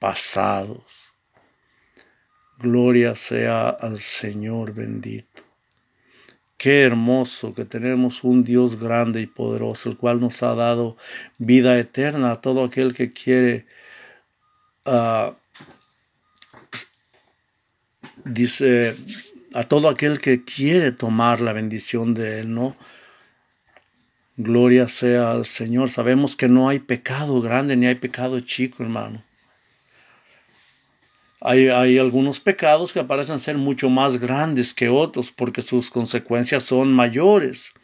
pasados. 0.00 1.12
Gloria 2.58 3.14
sea 3.14 3.68
al 3.68 3.98
Señor 3.98 4.74
bendito. 4.74 5.43
Qué 6.64 6.80
hermoso 6.80 7.52
que 7.52 7.66
tenemos 7.66 8.24
un 8.24 8.42
Dios 8.42 8.80
grande 8.80 9.20
y 9.20 9.26
poderoso, 9.26 9.90
el 9.90 9.98
cual 9.98 10.18
nos 10.18 10.42
ha 10.42 10.54
dado 10.54 10.96
vida 11.36 11.78
eterna 11.78 12.32
a 12.32 12.40
todo 12.40 12.64
aquel 12.64 12.94
que 12.94 13.12
quiere, 13.12 13.66
ah, 14.86 15.36
dice, 18.24 18.96
a 19.52 19.64
todo 19.64 19.90
aquel 19.90 20.20
que 20.20 20.42
quiere 20.42 20.90
tomar 20.90 21.42
la 21.42 21.52
bendición 21.52 22.14
de 22.14 22.40
Él, 22.40 22.54
¿no? 22.54 22.78
Gloria 24.38 24.88
sea 24.88 25.32
al 25.32 25.44
Señor. 25.44 25.90
Sabemos 25.90 26.34
que 26.34 26.48
no 26.48 26.70
hay 26.70 26.78
pecado 26.78 27.42
grande 27.42 27.76
ni 27.76 27.88
hay 27.88 27.96
pecado 27.96 28.40
chico, 28.40 28.82
hermano. 28.82 29.22
Hay, 31.46 31.98
algunos 31.98 32.40
pecados 32.40 32.94
que 32.94 33.04
parecen 33.04 33.38
ser 33.38 33.58
mucho 33.58 33.90
más 33.90 34.16
grandes 34.18 34.72
que 34.72 34.88
otros 34.88 35.30
porque 35.30 35.60
sus 35.60 35.90
consecuencias 35.90 36.62
son 36.62 36.90
mayores. 36.90 37.74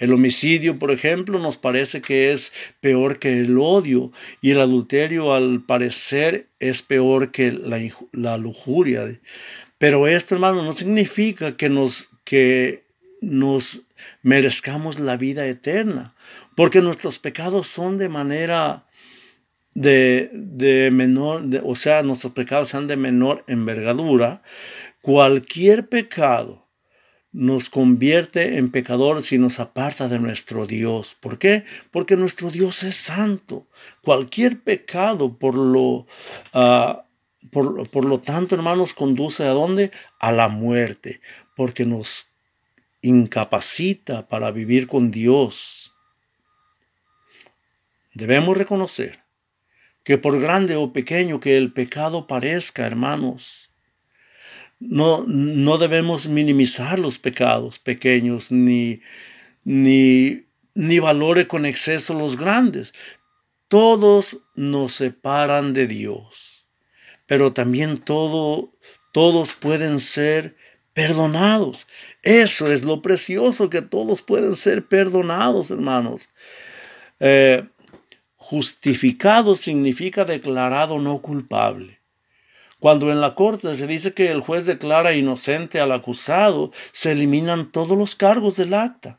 El 0.00 0.12
homicidio, 0.12 0.80
por 0.80 0.90
ejemplo, 0.90 1.38
nos 1.38 1.56
parece 1.56 2.00
que 2.00 2.32
es 2.32 2.52
peor 2.80 3.20
que 3.20 3.38
el 3.38 3.56
odio 3.56 4.10
y 4.40 4.50
el 4.50 4.60
adulterio 4.60 5.32
al 5.32 5.62
parecer 5.62 6.48
es 6.58 6.82
peor 6.82 7.30
que 7.30 7.52
la, 7.52 7.80
la 8.10 8.36
lujuria. 8.36 9.20
Pero 9.78 10.08
esto, 10.08 10.34
hermano, 10.34 10.64
no 10.64 10.72
significa 10.72 11.56
que 11.56 11.68
nos, 11.68 12.08
que 12.24 12.82
nos 13.20 13.82
merezcamos 14.22 14.98
la 14.98 15.16
vida 15.16 15.46
eterna, 15.46 16.16
porque 16.56 16.80
nuestros 16.80 17.20
pecados 17.20 17.68
son 17.68 17.96
de 17.96 18.08
manera 18.08 18.83
de, 19.74 20.30
de 20.32 20.90
menor, 20.90 21.44
o 21.64 21.76
sea, 21.76 22.02
nuestros 22.02 22.32
pecados 22.32 22.70
sean 22.70 22.86
de 22.86 22.96
menor 22.96 23.44
envergadura. 23.48 24.42
Cualquier 25.02 25.88
pecado 25.88 26.64
nos 27.32 27.68
convierte 27.68 28.58
en 28.58 28.70
pecadores 28.70 29.32
y 29.32 29.38
nos 29.38 29.58
aparta 29.58 30.06
de 30.06 30.20
nuestro 30.20 30.66
Dios. 30.66 31.16
¿Por 31.20 31.38
qué? 31.38 31.64
Porque 31.90 32.16
nuestro 32.16 32.50
Dios 32.50 32.84
es 32.84 32.94
santo. 32.94 33.66
Cualquier 34.02 34.62
pecado, 34.62 35.36
por 35.36 35.56
lo, 35.56 36.06
uh, 36.54 37.02
por, 37.50 37.90
por, 37.90 38.04
lo 38.04 38.20
tanto, 38.20 38.54
hermanos, 38.54 38.94
conduce 38.94 39.42
a 39.42 39.48
dónde? 39.48 39.90
A 40.20 40.30
la 40.30 40.48
muerte, 40.48 41.20
porque 41.56 41.84
nos 41.84 42.28
incapacita 43.02 44.28
para 44.28 44.52
vivir 44.52 44.86
con 44.86 45.10
Dios. 45.10 45.92
Debemos 48.14 48.56
reconocer 48.56 49.23
que 50.04 50.18
por 50.18 50.38
grande 50.38 50.76
o 50.76 50.92
pequeño 50.92 51.40
que 51.40 51.56
el 51.56 51.72
pecado 51.72 52.26
parezca, 52.26 52.86
hermanos, 52.86 53.70
no, 54.78 55.24
no 55.26 55.78
debemos 55.78 56.28
minimizar 56.28 56.98
los 56.98 57.18
pecados 57.18 57.78
pequeños 57.78 58.52
ni, 58.52 59.00
ni, 59.64 60.44
ni 60.74 60.98
valore 60.98 61.48
con 61.48 61.64
exceso 61.64 62.12
los 62.14 62.36
grandes. 62.36 62.92
Todos 63.68 64.38
nos 64.54 64.92
separan 64.94 65.72
de 65.72 65.86
Dios, 65.86 66.66
pero 67.26 67.52
también 67.52 67.98
todo, 67.98 68.74
todos 69.12 69.54
pueden 69.54 70.00
ser 70.00 70.54
perdonados. 70.92 71.86
Eso 72.22 72.70
es 72.70 72.84
lo 72.84 73.00
precioso, 73.00 73.70
que 73.70 73.80
todos 73.80 74.20
pueden 74.20 74.54
ser 74.54 74.86
perdonados, 74.86 75.70
hermanos. 75.70 76.28
Eh, 77.20 77.64
justificado 78.50 79.54
significa 79.54 80.26
declarado 80.26 80.98
no 80.98 81.22
culpable. 81.22 82.00
Cuando 82.78 83.10
en 83.10 83.22
la 83.22 83.34
corte 83.34 83.74
se 83.74 83.86
dice 83.86 84.12
que 84.12 84.30
el 84.30 84.42
juez 84.42 84.66
declara 84.66 85.14
inocente 85.14 85.80
al 85.80 85.92
acusado, 85.92 86.70
se 86.92 87.12
eliminan 87.12 87.72
todos 87.72 87.96
los 87.96 88.14
cargos 88.14 88.56
del 88.56 88.74
acta. 88.74 89.18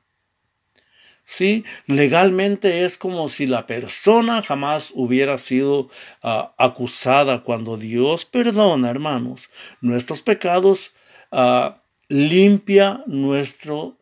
Sí, 1.24 1.64
legalmente 1.88 2.86
es 2.86 3.00
como 3.00 3.28
si 3.30 3.48
la 3.48 3.66
persona 3.66 4.44
jamás 4.44 4.92
hubiera 4.94 5.40
sido 5.40 5.90
uh, 6.24 6.50
acusada. 6.60 7.42
Cuando 7.44 7.78
Dios 7.78 8.26
perdona, 8.26 8.92
hermanos, 8.92 9.50
nuestros 9.82 10.22
pecados, 10.22 10.94
uh, 11.32 11.72
limpia 12.10 13.02
nuestro 13.08 13.98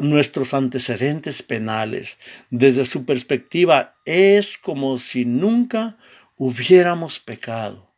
Nuestros 0.00 0.54
antecedentes 0.54 1.42
penales. 1.42 2.18
Desde 2.50 2.86
su 2.86 3.04
perspectiva 3.04 3.96
es 4.04 4.58
como 4.58 4.98
si 4.98 5.24
nunca 5.24 5.96
hubiéramos 6.36 7.18
pecado. 7.18 7.90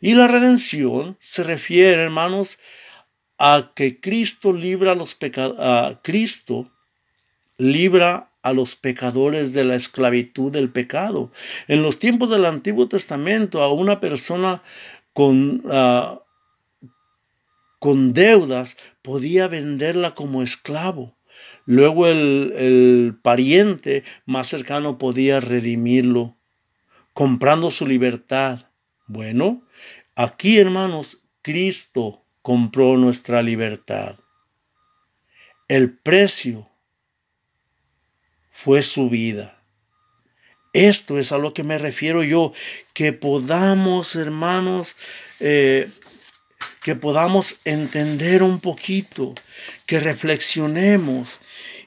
Y 0.00 0.14
la 0.14 0.26
redención 0.26 1.16
se 1.20 1.42
refiere, 1.42 2.02
hermanos, 2.02 2.58
a 3.38 3.72
que 3.74 4.00
Cristo 4.00 4.52
libra 4.52 4.92
a 4.92 4.94
los 4.94 5.14
pecadores, 5.14 5.98
Cristo 6.02 6.70
libra 7.58 8.30
a 8.42 8.52
los 8.52 8.76
pecadores 8.76 9.52
de 9.52 9.64
la 9.64 9.74
esclavitud 9.74 10.52
del 10.52 10.70
pecado. 10.70 11.32
En 11.66 11.82
los 11.82 11.98
tiempos 11.98 12.30
del 12.30 12.44
Antiguo 12.44 12.88
Testamento, 12.88 13.62
a 13.62 13.72
una 13.72 14.00
persona 14.00 14.62
con, 15.12 15.62
uh, 15.64 16.20
con 17.78 18.12
deudas 18.12 18.76
podía 19.02 19.48
venderla 19.48 20.14
como 20.14 20.42
esclavo. 20.42 21.16
Luego 21.64 22.06
el, 22.06 23.18
pariente 23.22 24.04
más 24.24 24.48
cercano 24.48 24.98
podía 24.98 25.40
redimirlo, 25.40 26.36
comprando 27.12 27.70
su 27.70 27.86
libertad. 27.86 28.70
Bueno, 29.06 29.64
aquí 30.14 30.58
hermanos, 30.58 31.20
Cristo 31.42 32.24
compró 32.42 32.96
nuestra 32.96 33.42
libertad. 33.42 34.16
El 35.68 35.98
precio 35.98 36.68
fue 38.52 38.82
su 38.82 39.10
vida. 39.10 39.60
Esto 40.72 41.18
es 41.18 41.32
a 41.32 41.38
lo 41.38 41.54
que 41.54 41.64
me 41.64 41.78
refiero 41.78 42.22
yo, 42.22 42.52
que 42.92 43.12
podamos, 43.12 44.14
hermanos, 44.14 44.94
eh, 45.40 45.90
que 46.86 46.94
podamos 46.94 47.56
entender 47.64 48.44
un 48.44 48.60
poquito, 48.60 49.34
que 49.86 49.98
reflexionemos 49.98 51.40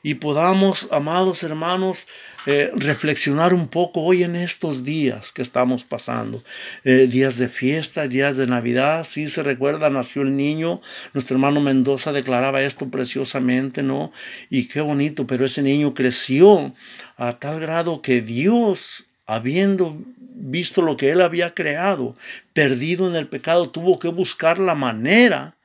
y 0.04 0.16
podamos, 0.16 0.90
amados 0.92 1.42
hermanos, 1.42 2.06
eh, 2.46 2.70
reflexionar 2.76 3.54
un 3.54 3.70
poco 3.70 4.02
hoy 4.02 4.24
en 4.24 4.36
estos 4.36 4.84
días 4.84 5.32
que 5.32 5.42
estamos 5.42 5.86
pasando. 5.86 6.44
Eh, 6.84 7.08
días 7.10 7.38
de 7.38 7.48
fiesta, 7.48 8.10
días 8.10 8.36
de 8.36 8.48
Navidad, 8.48 9.06
sí 9.06 9.30
se 9.30 9.42
recuerda, 9.42 9.90
nació 9.90 10.24
el 10.24 10.36
niño, 10.36 10.82
nuestro 11.14 11.36
hermano 11.36 11.62
Mendoza 11.62 12.12
declaraba 12.12 12.62
esto 12.62 12.90
preciosamente, 12.90 13.84
¿no? 13.84 14.12
Y 14.50 14.68
qué 14.68 14.82
bonito, 14.82 15.26
pero 15.26 15.46
ese 15.46 15.62
niño 15.62 15.94
creció 15.94 16.74
a 17.16 17.40
tal 17.40 17.62
grado 17.62 18.02
que 18.02 18.20
Dios 18.20 19.06
habiendo 19.26 19.96
visto 20.36 20.82
lo 20.82 20.98
que 20.98 21.12
él 21.12 21.22
había 21.22 21.54
creado, 21.54 22.15
perdido 22.54 23.08
en 23.10 23.15
el 23.15 23.28
pecado, 23.28 23.70
tuvo 23.70 24.00
que 24.00 24.08
buscar 24.08 24.60
la 24.60 24.76
manera 24.76 25.56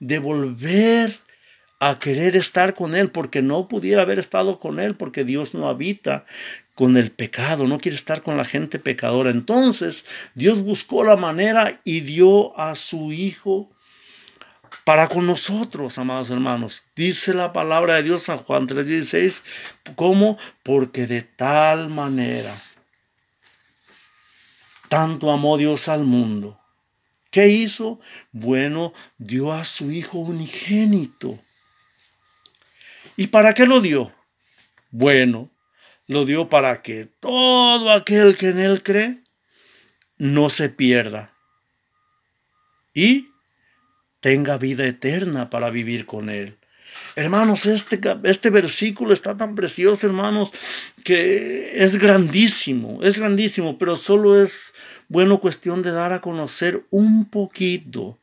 de 0.00 0.18
volver 0.18 1.18
a 1.78 1.98
querer 1.98 2.36
estar 2.36 2.74
con 2.74 2.94
Él, 2.94 3.10
porque 3.10 3.42
no 3.42 3.66
pudiera 3.66 4.02
haber 4.02 4.20
estado 4.20 4.60
con 4.60 4.78
Él, 4.78 4.94
porque 4.94 5.24
Dios 5.24 5.52
no 5.52 5.68
habita 5.68 6.24
con 6.74 6.96
el 6.96 7.10
pecado, 7.10 7.66
no 7.66 7.78
quiere 7.78 7.96
estar 7.96 8.22
con 8.22 8.36
la 8.36 8.44
gente 8.44 8.78
pecadora. 8.78 9.30
Entonces 9.30 10.04
Dios 10.34 10.60
buscó 10.60 11.04
la 11.04 11.16
manera 11.16 11.80
y 11.84 12.00
dio 12.00 12.58
a 12.58 12.76
su 12.76 13.12
Hijo 13.12 13.68
para 14.84 15.08
con 15.08 15.26
nosotros, 15.26 15.98
amados 15.98 16.30
hermanos. 16.30 16.82
Dice 16.96 17.34
la 17.34 17.52
palabra 17.52 17.96
de 17.96 18.04
Dios 18.04 18.22
San 18.22 18.38
Juan 18.38 18.66
3:16, 18.66 19.42
¿cómo? 19.96 20.38
Porque 20.62 21.06
de 21.06 21.22
tal 21.22 21.90
manera, 21.90 22.54
tanto 24.92 25.32
amó 25.32 25.56
Dios 25.56 25.88
al 25.88 26.04
mundo. 26.04 26.60
¿Qué 27.30 27.48
hizo? 27.48 27.98
Bueno, 28.30 28.92
dio 29.16 29.50
a 29.50 29.64
su 29.64 29.90
Hijo 29.90 30.18
unigénito 30.18 31.40
¿Y 33.16 33.28
para 33.28 33.54
qué 33.54 33.64
lo 33.64 33.80
dio? 33.80 34.12
Bueno, 34.90 35.50
lo 36.08 36.26
dio 36.26 36.50
para 36.50 36.82
que 36.82 37.06
todo 37.06 37.90
aquel 37.90 38.36
que 38.36 38.50
en 38.50 38.58
él 38.58 38.82
cree 38.82 39.22
no 40.18 40.50
se 40.50 40.68
pierda 40.68 41.32
y 42.92 43.30
tenga 44.20 44.58
vida 44.58 44.84
eterna 44.84 45.48
para 45.48 45.70
vivir 45.70 46.04
con 46.04 46.28
él. 46.28 46.58
Hermanos, 47.14 47.66
este, 47.66 48.00
este 48.24 48.48
versículo 48.48 49.12
está 49.12 49.36
tan 49.36 49.54
precioso, 49.54 50.06
hermanos, 50.06 50.50
que 51.04 51.84
es 51.84 51.96
grandísimo, 51.98 53.00
es 53.02 53.18
grandísimo, 53.18 53.76
pero 53.76 53.96
solo 53.96 54.42
es 54.42 54.72
bueno 55.08 55.40
cuestión 55.40 55.82
de 55.82 55.92
dar 55.92 56.12
a 56.12 56.22
conocer 56.22 56.86
un 56.90 57.28
poquito 57.28 58.18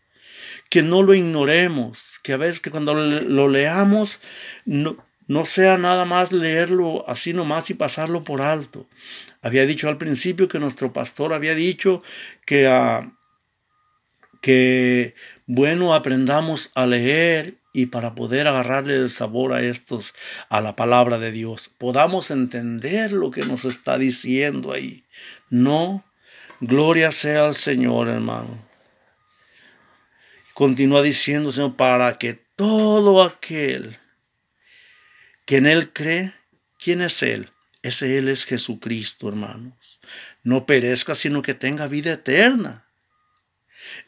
que 0.69 0.81
no 0.81 1.03
lo 1.03 1.13
ignoremos, 1.13 2.19
que 2.23 2.33
a 2.33 2.37
veces 2.37 2.61
que 2.61 2.71
cuando 2.71 2.95
lo 2.95 3.47
leamos 3.47 4.19
no, 4.65 4.97
no 5.27 5.45
sea 5.45 5.77
nada 5.77 6.05
más 6.05 6.31
leerlo 6.31 7.07
así 7.07 7.33
nomás 7.33 7.69
y 7.69 7.75
pasarlo 7.75 8.23
por 8.23 8.41
alto. 8.41 8.87
Había 9.43 9.67
dicho 9.67 9.87
al 9.87 9.99
principio 9.99 10.47
que 10.47 10.57
nuestro 10.57 10.91
pastor 10.91 11.33
había 11.33 11.53
dicho 11.53 12.01
que, 12.43 12.67
uh, 12.67 13.11
que 14.41 15.13
bueno, 15.45 15.93
aprendamos 15.93 16.71
a 16.73 16.87
leer 16.87 17.58
y 17.71 17.87
para 17.87 18.15
poder 18.15 18.47
agarrarle 18.47 18.95
el 18.95 19.09
sabor 19.09 19.53
a 19.53 19.61
estos, 19.61 20.15
a 20.49 20.61
la 20.61 20.75
palabra 20.75 21.19
de 21.19 21.31
Dios, 21.31 21.69
podamos 21.77 22.31
entender 22.31 23.11
lo 23.11 23.31
que 23.31 23.41
nos 23.41 23.65
está 23.65 23.97
diciendo 23.97 24.71
ahí. 24.71 25.03
No, 25.49 26.03
gloria 26.59 27.11
sea 27.11 27.45
al 27.45 27.55
Señor, 27.55 28.07
hermano. 28.07 28.67
Continúa 30.53 31.01
diciendo, 31.01 31.51
Señor, 31.51 31.75
para 31.75 32.17
que 32.17 32.33
todo 32.55 33.23
aquel 33.23 33.97
que 35.45 35.57
en 35.57 35.65
Él 35.65 35.93
cree, 35.93 36.33
¿quién 36.77 37.01
es 37.01 37.23
Él? 37.23 37.49
Ese 37.81 38.17
Él 38.17 38.27
es 38.27 38.45
Jesucristo, 38.45 39.29
hermanos. 39.29 39.99
No 40.43 40.65
perezca, 40.65 41.15
sino 41.15 41.41
que 41.41 41.53
tenga 41.53 41.87
vida 41.87 42.11
eterna. 42.13 42.88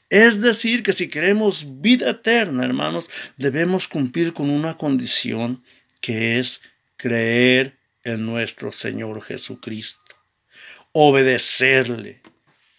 Es 0.10 0.42
decir, 0.42 0.84
que 0.84 0.94
si 0.94 1.08
queremos 1.08 1.82
vida 1.82 2.10
eterna, 2.10 2.66
hermanos, 2.66 3.10
debemos 3.38 3.88
cumplir 3.88 4.34
con 4.34 4.50
una 4.50 4.78
condición 4.78 5.64
que 6.02 6.40
es 6.40 6.62
creer 6.98 7.78
en 8.04 8.26
nuestro 8.26 8.72
Señor 8.72 9.22
Jesucristo, 9.22 10.16
obedecerle. 10.92 12.22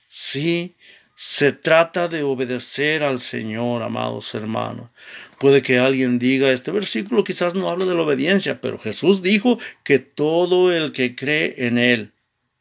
Sí, 0.09 0.75
se 1.15 1.53
trata 1.53 2.09
de 2.09 2.23
obedecer 2.23 3.03
al 3.03 3.21
Señor, 3.21 3.83
amados 3.83 4.35
hermanos. 4.35 4.91
Puede 5.39 5.63
que 5.63 5.79
alguien 5.79 6.19
diga, 6.19 6.51
este 6.51 6.71
versículo 6.71 7.25
quizás 7.25 7.55
no 7.55 7.69
habla 7.69 7.85
de 7.85 7.95
la 7.95 8.03
obediencia, 8.03 8.61
pero 8.61 8.79
Jesús 8.79 9.23
dijo 9.23 9.59
que 9.85 9.99
todo 10.01 10.73
el 10.73 10.93
que 10.93 11.15
cree 11.15 11.55
en 11.67 11.79
Él, 11.79 12.13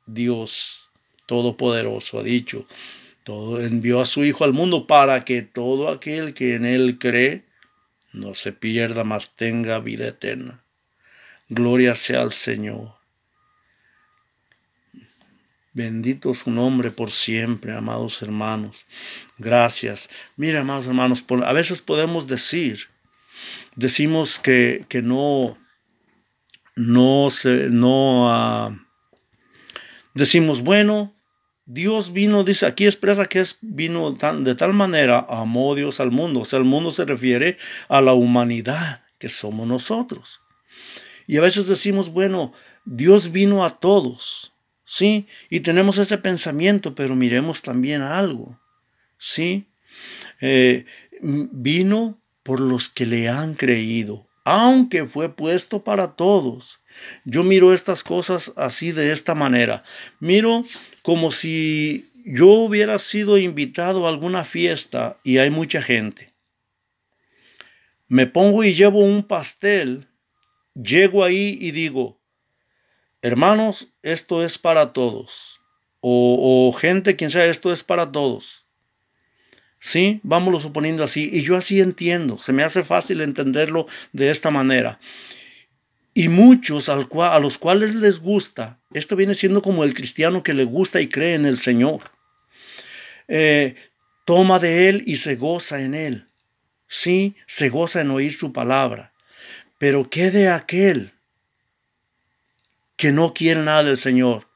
Dios 0.06 0.90
Todopoderoso, 1.26 2.20
ha 2.20 2.24
dicho, 2.24 2.68
envió 3.60 4.02
a 4.02 4.06
su 4.06 4.24
Hijo 4.24 4.44
al 4.44 4.54
mundo 4.54 4.88
para 4.88 5.24
que 5.26 5.42
todo 5.42 5.90
aquel 5.90 6.34
que 6.34 6.56
en 6.56 6.66
Él 6.66 6.98
cree 7.00 7.46
no 8.14 8.34
se 8.34 8.52
pierda, 8.52 9.04
mas 9.04 9.36
tenga 9.36 9.80
vida 9.80 10.08
eterna. 10.08 10.64
Gloria 11.50 11.96
sea 11.96 12.22
al 12.22 12.32
Señor. 12.32 12.94
Bendito 15.74 16.34
su 16.34 16.52
nombre 16.52 16.92
por 16.92 17.12
siempre, 17.12 17.74
amados 17.74 18.22
hermanos. 18.22 18.86
Gracias. 19.38 20.10
Mira, 20.36 20.62
amados 20.62 20.88
hermanos, 20.88 21.24
a 21.46 21.54
veces 21.54 21.82
podemos 21.82 22.28
decir, 22.28 22.90
decimos 23.76 24.38
que, 24.40 24.86
que 24.90 25.02
no, 25.02 25.58
no 26.76 27.30
no, 27.70 28.68
uh, 28.68 28.78
decimos, 30.14 30.62
bueno, 30.62 31.14
Dios 31.74 32.12
vino, 32.12 32.44
dice, 32.44 32.66
aquí 32.66 32.86
expresa 32.86 33.26
que 33.26 33.40
es 33.40 33.58
vino 33.62 34.12
de 34.12 34.56
tal 34.56 34.74
manera, 34.74 35.26
amó 35.30 35.74
Dios 35.76 36.00
al 36.00 36.12
mundo. 36.12 36.42
O 36.42 36.46
sea, 36.46 36.60
el 36.60 36.66
mundo 36.66 36.92
se 36.92 37.06
refiere 37.06 37.58
a 37.88 38.02
la 38.02 38.14
humanidad 38.14 39.04
que 39.20 39.30
somos 39.30 39.68
nosotros. 39.68 40.42
Y 41.28 41.38
a 41.38 41.42
veces 41.42 41.68
decimos, 41.68 42.10
bueno, 42.10 42.54
Dios 42.86 43.32
vino 43.32 43.64
a 43.64 43.80
todos. 43.80 44.52
¿sí? 44.92 45.26
Y 45.50 45.62
tenemos 45.62 45.98
ese 45.98 46.18
pensamiento, 46.18 46.96
pero 46.96 47.16
miremos 47.16 47.62
también 47.62 48.02
algo, 48.02 48.60
¿sí? 49.18 49.66
Eh, 50.42 50.86
vino 51.22 52.20
por 52.44 52.60
los 52.60 52.90
que 52.90 53.06
le 53.06 53.30
han 53.30 53.54
creído, 53.54 54.28
aunque 54.44 55.06
fue 55.06 55.30
puesto 55.30 55.84
para 55.84 56.16
todos. 56.16 56.80
Yo 57.26 57.44
miro 57.44 57.74
estas 57.74 58.04
cosas 58.04 58.54
así 58.56 58.92
de 58.92 59.12
esta 59.12 59.36
manera. 59.36 59.84
Miro 60.20 60.64
como 61.04 61.32
si 61.32 62.10
yo 62.26 62.48
hubiera 62.48 62.98
sido 62.98 63.38
invitado 63.38 64.06
a 64.06 64.10
alguna 64.10 64.44
fiesta 64.44 65.18
y 65.24 65.38
hay 65.38 65.50
mucha 65.50 65.82
gente. 65.82 66.34
Me 68.08 68.28
pongo 68.28 68.64
y 68.64 68.74
llevo 68.74 69.00
un 69.00 69.24
pastel, 69.24 70.08
llego 70.76 71.24
ahí 71.24 71.58
y 71.62 71.72
digo, 71.72 72.20
hermanos, 73.22 73.88
esto 74.04 74.44
es 74.44 74.58
para 74.58 74.92
todos. 74.92 75.62
O, 76.02 76.76
gente, 76.78 77.16
quien 77.16 77.30
sea, 77.30 77.46
esto 77.46 77.72
es 77.72 77.84
para 77.84 78.12
todos. 78.12 78.61
Sí, 79.82 80.22
vámonos 80.22 80.62
suponiendo 80.64 81.04
así. 81.04 81.30
Y 81.34 81.42
yo 81.42 81.58
así 81.58 81.82
entiendo. 81.82 82.38
Se 82.38 82.54
me 82.54 82.64
hace 82.64 82.84
fácil 82.84 83.20
entenderlo 83.20 83.88
de 84.14 84.30
esta 84.30 84.52
manera. 84.52 85.00
Y 86.14 86.30
muchos 86.30 86.88
al 86.88 87.10
a 87.20 87.40
los 87.40 87.58
cuales 87.58 87.96
les 87.96 88.20
gusta, 88.20 88.80
esto 88.94 89.16
viene 89.16 89.34
siendo 89.34 89.62
como 89.62 89.84
el 89.84 89.94
cristiano 89.94 90.44
que 90.44 90.54
le 90.54 90.66
gusta 90.66 91.02
y 91.02 91.10
cree 91.10 91.34
en 91.34 91.46
el 91.46 91.58
Señor. 91.58 92.12
Eh, 93.28 93.76
toma 94.26 94.60
de 94.60 94.88
él 94.88 95.04
y 95.08 95.18
se 95.18 95.36
goza 95.36 95.82
en 95.82 95.96
él. 95.96 96.28
Sí, 96.88 97.36
se 97.48 97.70
goza 97.70 98.02
en 98.02 98.12
oír 98.12 98.34
su 98.34 98.54
palabra. 98.54 99.14
Pero 99.80 100.10
¿qué 100.10 100.30
de 100.32 100.50
aquel 100.50 101.12
que 103.02 103.12
no 103.12 103.34
quiere 103.34 103.64
nada 103.64 103.84
del 103.84 103.98
Señor. 103.98 104.48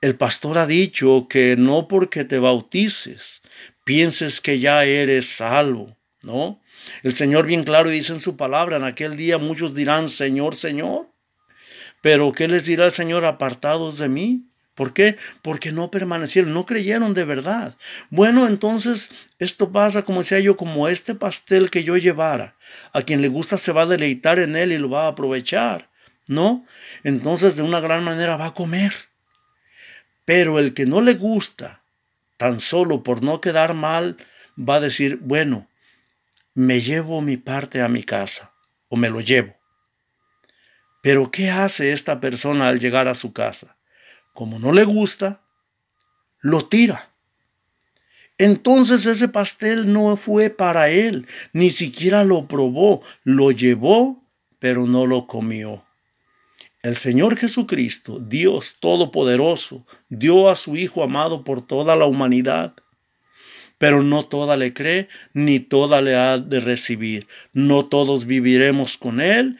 El 0.00 0.16
pastor 0.16 0.56
ha 0.56 0.66
dicho 0.66 1.26
que 1.28 1.54
no 1.58 1.86
porque 1.86 2.24
te 2.24 2.38
bautices 2.38 3.42
pienses 3.86 4.42
que 4.42 4.58
ya 4.58 4.84
eres 4.84 5.36
salvo, 5.36 5.96
¿no? 6.22 6.60
El 7.02 7.14
Señor 7.14 7.46
bien 7.46 7.64
claro 7.64 7.88
dice 7.88 8.12
en 8.12 8.20
su 8.20 8.36
palabra, 8.36 8.76
en 8.76 8.84
aquel 8.84 9.16
día 9.16 9.38
muchos 9.38 9.74
dirán, 9.74 10.10
Señor, 10.10 10.54
Señor. 10.54 11.06
Pero 12.02 12.32
¿qué 12.32 12.48
les 12.48 12.66
dirá 12.66 12.84
el 12.84 12.92
Señor 12.92 13.24
apartados 13.24 13.96
de 13.98 14.08
mí? 14.08 14.42
¿Por 14.74 14.92
qué? 14.92 15.16
Porque 15.40 15.72
no 15.72 15.90
permanecieron, 15.90 16.52
no 16.52 16.66
creyeron 16.66 17.14
de 17.14 17.24
verdad. 17.24 17.76
Bueno, 18.10 18.46
entonces 18.46 19.08
esto 19.38 19.72
pasa, 19.72 20.02
como 20.02 20.20
decía 20.20 20.40
yo, 20.40 20.58
como 20.58 20.88
este 20.88 21.14
pastel 21.14 21.70
que 21.70 21.82
yo 21.82 21.96
llevara. 21.96 22.56
A 22.92 23.02
quien 23.02 23.22
le 23.22 23.28
gusta 23.28 23.56
se 23.56 23.72
va 23.72 23.82
a 23.82 23.86
deleitar 23.86 24.38
en 24.38 24.54
él 24.54 24.72
y 24.72 24.78
lo 24.78 24.90
va 24.90 25.06
a 25.06 25.08
aprovechar. 25.08 25.88
¿no? 26.26 26.66
Entonces 27.04 27.56
de 27.56 27.62
una 27.62 27.80
gran 27.80 28.04
manera 28.04 28.36
va 28.36 28.46
a 28.46 28.54
comer. 28.54 28.92
Pero 30.24 30.58
el 30.58 30.74
que 30.74 30.86
no 30.86 31.00
le 31.00 31.14
gusta, 31.14 31.82
tan 32.36 32.60
solo 32.60 33.02
por 33.02 33.22
no 33.22 33.40
quedar 33.40 33.74
mal, 33.74 34.16
va 34.58 34.76
a 34.76 34.80
decir, 34.80 35.18
bueno, 35.22 35.68
me 36.54 36.80
llevo 36.80 37.20
mi 37.20 37.36
parte 37.36 37.82
a 37.82 37.88
mi 37.88 38.02
casa 38.02 38.52
o 38.88 38.96
me 38.96 39.10
lo 39.10 39.20
llevo. 39.20 39.54
Pero 41.02 41.30
¿qué 41.30 41.50
hace 41.50 41.92
esta 41.92 42.20
persona 42.20 42.68
al 42.68 42.80
llegar 42.80 43.08
a 43.08 43.14
su 43.14 43.32
casa? 43.32 43.76
Como 44.34 44.58
no 44.58 44.72
le 44.72 44.84
gusta, 44.84 45.40
lo 46.40 46.68
tira. 46.68 47.10
Entonces 48.38 49.06
ese 49.06 49.28
pastel 49.28 49.92
no 49.92 50.16
fue 50.16 50.50
para 50.50 50.90
él, 50.90 51.26
ni 51.52 51.70
siquiera 51.70 52.24
lo 52.24 52.46
probó, 52.46 53.02
lo 53.24 53.50
llevó, 53.50 54.22
pero 54.58 54.86
no 54.86 55.06
lo 55.06 55.26
comió. 55.26 55.85
El 56.82 56.96
Señor 56.96 57.36
Jesucristo, 57.36 58.20
Dios 58.20 58.76
Todopoderoso, 58.80 59.86
dio 60.08 60.48
a 60.48 60.56
su 60.56 60.76
Hijo 60.76 61.02
amado 61.02 61.42
por 61.42 61.66
toda 61.66 61.96
la 61.96 62.06
humanidad, 62.06 62.74
pero 63.78 64.02
no 64.02 64.24
toda 64.24 64.56
le 64.56 64.72
cree, 64.72 65.08
ni 65.32 65.60
toda 65.60 66.00
le 66.00 66.14
ha 66.14 66.38
de 66.38 66.60
recibir. 66.60 67.26
No 67.52 67.86
todos 67.86 68.24
viviremos 68.24 68.96
con 68.96 69.20
Él, 69.20 69.58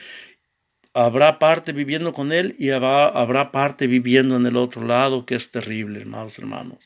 habrá 0.94 1.38
parte 1.38 1.72
viviendo 1.72 2.14
con 2.14 2.32
Él 2.32 2.56
y 2.58 2.70
habrá, 2.70 3.08
habrá 3.08 3.52
parte 3.52 3.86
viviendo 3.86 4.36
en 4.36 4.46
el 4.46 4.56
otro 4.56 4.84
lado, 4.84 5.26
que 5.26 5.34
es 5.34 5.50
terrible, 5.50 6.00
hermanos, 6.00 6.38
hermanos. 6.38 6.78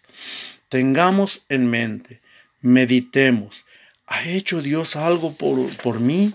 Tengamos 0.69 1.45
en 1.49 1.71
mente, 1.71 2.21
meditemos, 2.61 3.65
¿ha 4.07 4.25
hecho 4.29 4.63
Dios 4.63 4.97
algo 4.97 5.35
por, 5.35 5.77
por 5.79 6.01
mí? 6.01 6.35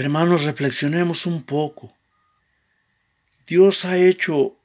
Hermanos, 0.00 0.44
reflexionemos 0.44 1.26
un 1.26 1.42
poco. 1.42 1.94
Dios 3.46 3.84
ha 3.84 3.98
hecho 3.98 4.56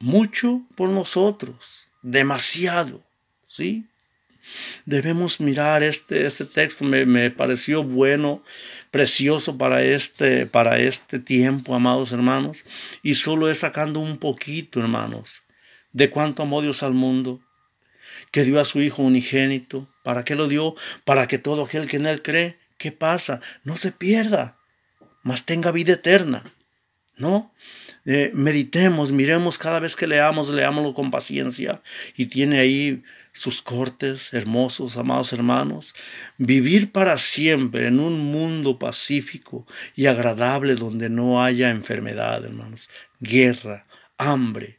mucho 0.00 0.62
por 0.74 0.88
nosotros, 0.88 1.88
demasiado, 2.02 3.00
¿sí? 3.46 3.86
Debemos 4.84 5.38
mirar 5.38 5.84
este, 5.84 6.26
este 6.26 6.46
texto, 6.46 6.84
me, 6.84 7.06
me, 7.06 7.30
pareció 7.30 7.84
bueno, 7.84 8.42
precioso 8.90 9.56
para 9.56 9.84
este, 9.84 10.46
para 10.46 10.80
este 10.80 11.20
tiempo, 11.20 11.76
amados 11.76 12.10
hermanos, 12.10 12.64
y 13.04 13.14
solo 13.14 13.48
es 13.48 13.58
sacando 13.58 14.00
un 14.00 14.18
poquito, 14.18 14.80
hermanos, 14.80 15.42
de 15.92 16.10
cuánto 16.10 16.42
amó 16.42 16.60
Dios 16.60 16.82
al 16.82 16.92
mundo, 16.92 17.40
que 18.32 18.42
dio 18.42 18.60
a 18.60 18.64
su 18.64 18.80
Hijo 18.80 19.02
unigénito. 19.02 19.88
¿Para 20.02 20.24
qué 20.24 20.34
lo 20.34 20.48
dio? 20.48 20.74
Para 21.04 21.28
que 21.28 21.38
todo 21.38 21.64
aquel 21.64 21.86
que 21.86 21.98
en 21.98 22.06
Él 22.06 22.20
cree, 22.20 22.58
¿qué 22.78 22.90
pasa? 22.90 23.40
No 23.62 23.76
se 23.76 23.92
pierda, 23.92 24.55
mas 25.26 25.44
tenga 25.44 25.72
vida 25.72 25.94
eterna. 25.94 26.44
¿No? 27.18 27.52
Eh, 28.04 28.30
meditemos, 28.32 29.10
miremos 29.10 29.58
cada 29.58 29.80
vez 29.80 29.96
que 29.96 30.06
leamos, 30.06 30.48
leámoslo 30.48 30.94
con 30.94 31.10
paciencia 31.10 31.82
y 32.16 32.26
tiene 32.26 32.60
ahí 32.60 33.02
sus 33.32 33.60
cortes 33.60 34.32
hermosos, 34.32 34.96
amados 34.96 35.32
hermanos. 35.32 35.94
Vivir 36.38 36.92
para 36.92 37.18
siempre 37.18 37.88
en 37.88 37.98
un 37.98 38.20
mundo 38.30 38.78
pacífico 38.78 39.66
y 39.96 40.06
agradable 40.06 40.76
donde 40.76 41.08
no 41.08 41.42
haya 41.42 41.70
enfermedad, 41.70 42.44
hermanos, 42.44 42.88
guerra, 43.18 43.84
hambre, 44.18 44.78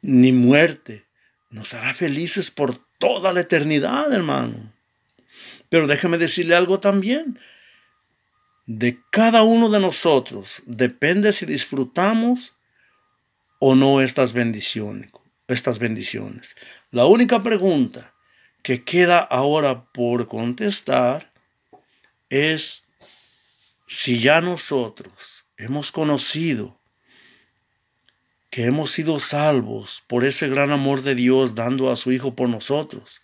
ni 0.00 0.30
muerte, 0.30 1.04
nos 1.50 1.74
hará 1.74 1.92
felices 1.94 2.52
por 2.52 2.78
toda 2.98 3.32
la 3.32 3.40
eternidad, 3.40 4.12
hermano. 4.12 4.72
Pero 5.68 5.88
déjeme 5.88 6.18
decirle 6.18 6.54
algo 6.54 6.78
también 6.78 7.38
de 8.66 9.00
cada 9.10 9.42
uno 9.42 9.68
de 9.68 9.80
nosotros 9.80 10.62
depende 10.66 11.32
si 11.32 11.46
disfrutamos 11.46 12.54
o 13.58 13.74
no 13.74 14.00
estas 14.00 14.32
bendiciones. 14.32 15.10
La 16.90 17.06
única 17.06 17.42
pregunta 17.42 18.14
que 18.62 18.84
queda 18.84 19.18
ahora 19.18 19.84
por 19.92 20.28
contestar 20.28 21.32
es 22.28 22.84
si 23.86 24.20
ya 24.20 24.40
nosotros 24.40 25.44
hemos 25.56 25.92
conocido 25.92 26.78
que 28.50 28.64
hemos 28.64 28.90
sido 28.90 29.18
salvos 29.18 30.02
por 30.06 30.24
ese 30.24 30.48
gran 30.48 30.72
amor 30.72 31.02
de 31.02 31.14
Dios 31.14 31.54
dando 31.54 31.90
a 31.90 31.96
su 31.96 32.12
Hijo 32.12 32.34
por 32.34 32.48
nosotros, 32.48 33.22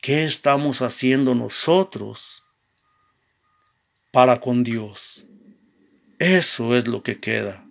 ¿qué 0.00 0.24
estamos 0.24 0.80
haciendo 0.80 1.34
nosotros 1.34 2.41
para 4.12 4.40
con 4.40 4.62
Dios? 4.62 5.24
Eso 6.18 6.76
es 6.76 6.86
lo 6.86 7.02
que 7.02 7.18
queda. 7.18 7.64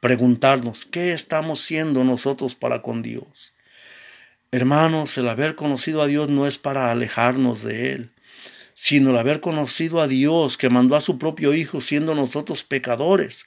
Preguntarnos, 0.00 0.84
¿qué 0.84 1.12
estamos 1.12 1.62
siendo 1.62 2.04
nosotros 2.04 2.54
para 2.54 2.82
con 2.82 3.02
Dios? 3.02 3.54
Hermanos, 4.52 5.16
el 5.16 5.26
haber 5.26 5.56
conocido 5.56 6.02
a 6.02 6.06
Dios 6.06 6.28
no 6.28 6.46
es 6.46 6.58
para 6.58 6.90
alejarnos 6.90 7.62
de 7.62 7.92
Él, 7.92 8.10
sino 8.74 9.10
el 9.10 9.16
haber 9.16 9.40
conocido 9.40 10.02
a 10.02 10.06
Dios 10.06 10.58
que 10.58 10.68
mandó 10.68 10.96
a 10.96 11.00
su 11.00 11.18
propio 11.18 11.54
Hijo 11.54 11.80
siendo 11.80 12.14
nosotros 12.14 12.62
pecadores, 12.62 13.46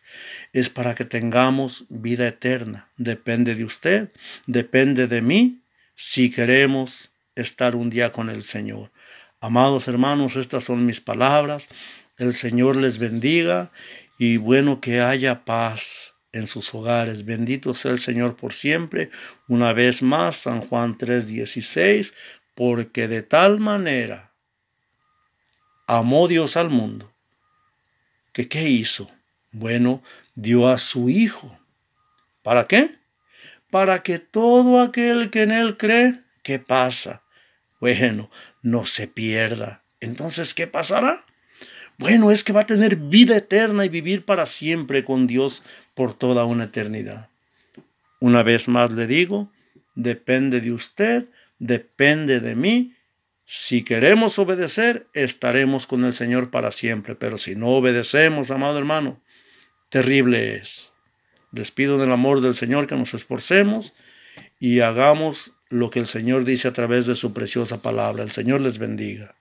es 0.54 0.70
para 0.70 0.96
que 0.96 1.06
tengamos 1.06 1.86
vida 1.90 2.28
eterna. 2.28 2.90
Depende 2.98 3.54
de 3.54 3.64
usted, 3.64 4.10
depende 4.48 5.08
de 5.08 5.22
mí, 5.22 5.62
si 5.96 6.32
queremos 6.32 7.12
estar 7.36 7.76
un 7.76 7.92
día 7.92 8.12
con 8.12 8.32
el 8.32 8.42
Señor. 8.42 8.92
Amados 9.44 9.88
hermanos, 9.88 10.36
estas 10.36 10.66
son 10.66 10.86
mis 10.86 11.02
palabras. 11.02 11.68
El 12.20 12.36
Señor 12.36 12.76
les 12.76 13.00
bendiga 13.00 13.72
y 14.20 14.38
bueno 14.38 14.80
que 14.80 15.02
haya 15.02 15.46
paz 15.46 16.14
en 16.32 16.46
sus 16.46 16.72
hogares. 16.76 17.26
Bendito 17.26 17.74
sea 17.74 17.90
el 17.90 17.98
Señor 17.98 18.36
por 18.36 18.54
siempre. 18.54 19.10
Una 19.48 19.74
vez 19.74 20.04
más, 20.04 20.36
San 20.36 20.62
Juan 20.62 20.96
3:16, 20.96 22.14
porque 22.54 23.08
de 23.08 23.24
tal 23.24 23.60
manera 23.60 24.32
amó 25.88 26.28
Dios 26.28 26.56
al 26.56 26.70
mundo, 26.70 27.12
que 28.34 28.48
¿qué 28.48 28.70
hizo? 28.70 29.10
Bueno, 29.52 30.04
dio 30.36 30.68
a 30.68 30.78
su 30.78 31.10
Hijo. 31.10 31.58
¿Para 32.44 32.68
qué? 32.68 33.00
Para 33.72 34.04
que 34.04 34.20
todo 34.20 34.82
aquel 34.82 35.32
que 35.32 35.42
en 35.42 35.52
Él 35.52 35.78
cree, 35.78 36.22
¿qué 36.44 36.60
pasa? 36.60 37.24
Bueno, 37.80 38.30
no 38.62 38.86
se 38.86 39.08
pierda. 39.08 39.84
Entonces, 40.00 40.54
¿qué 40.54 40.68
pasará? 40.68 41.26
Bueno, 41.98 42.32
es 42.32 42.44
que 42.44 42.54
va 42.54 42.62
a 42.62 42.66
tener 42.66 42.96
vida 42.96 43.38
eterna 43.38 43.86
y 43.86 43.90
vivir 43.90 44.26
para 44.26 44.46
siempre 44.46 45.04
con 45.04 45.28
Dios 45.28 45.64
por 45.94 46.14
toda 46.14 46.46
una 46.46 46.66
eternidad. 46.66 47.30
Una 48.20 48.44
vez 48.44 48.68
más 48.68 48.92
le 48.92 49.08
digo, 49.08 49.52
depende 49.96 50.62
de 50.62 50.72
usted, 50.72 51.26
depende 51.60 52.40
de 52.40 52.56
mí 52.56 52.94
si 53.54 53.84
queremos 53.84 54.40
obedecer, 54.40 55.08
estaremos 55.14 55.86
con 55.86 56.06
el 56.06 56.14
Señor 56.14 56.52
para 56.52 56.72
siempre, 56.72 57.16
pero 57.16 57.38
si 57.38 57.54
no 57.54 57.68
obedecemos, 57.68 58.50
amado 58.50 58.78
hermano, 58.78 59.22
terrible 59.90 60.56
es. 60.56 60.94
Despido 61.52 61.98
del 61.98 62.14
amor 62.14 62.40
del 62.40 62.54
Señor 62.54 62.88
que 62.88 62.96
nos 62.96 63.14
esforcemos 63.14 63.94
y 64.58 64.80
hagamos 64.80 65.52
lo 65.72 65.90
que 65.90 66.00
el 66.00 66.08
Señor 66.08 66.44
dice 66.44 66.68
a 66.68 66.74
través 66.74 67.08
de 67.08 67.16
su 67.16 67.34
preciosa 67.34 67.82
palabra. 67.82 68.24
El 68.24 68.32
Señor 68.32 68.62
les 68.62 68.78
bendiga. 68.78 69.36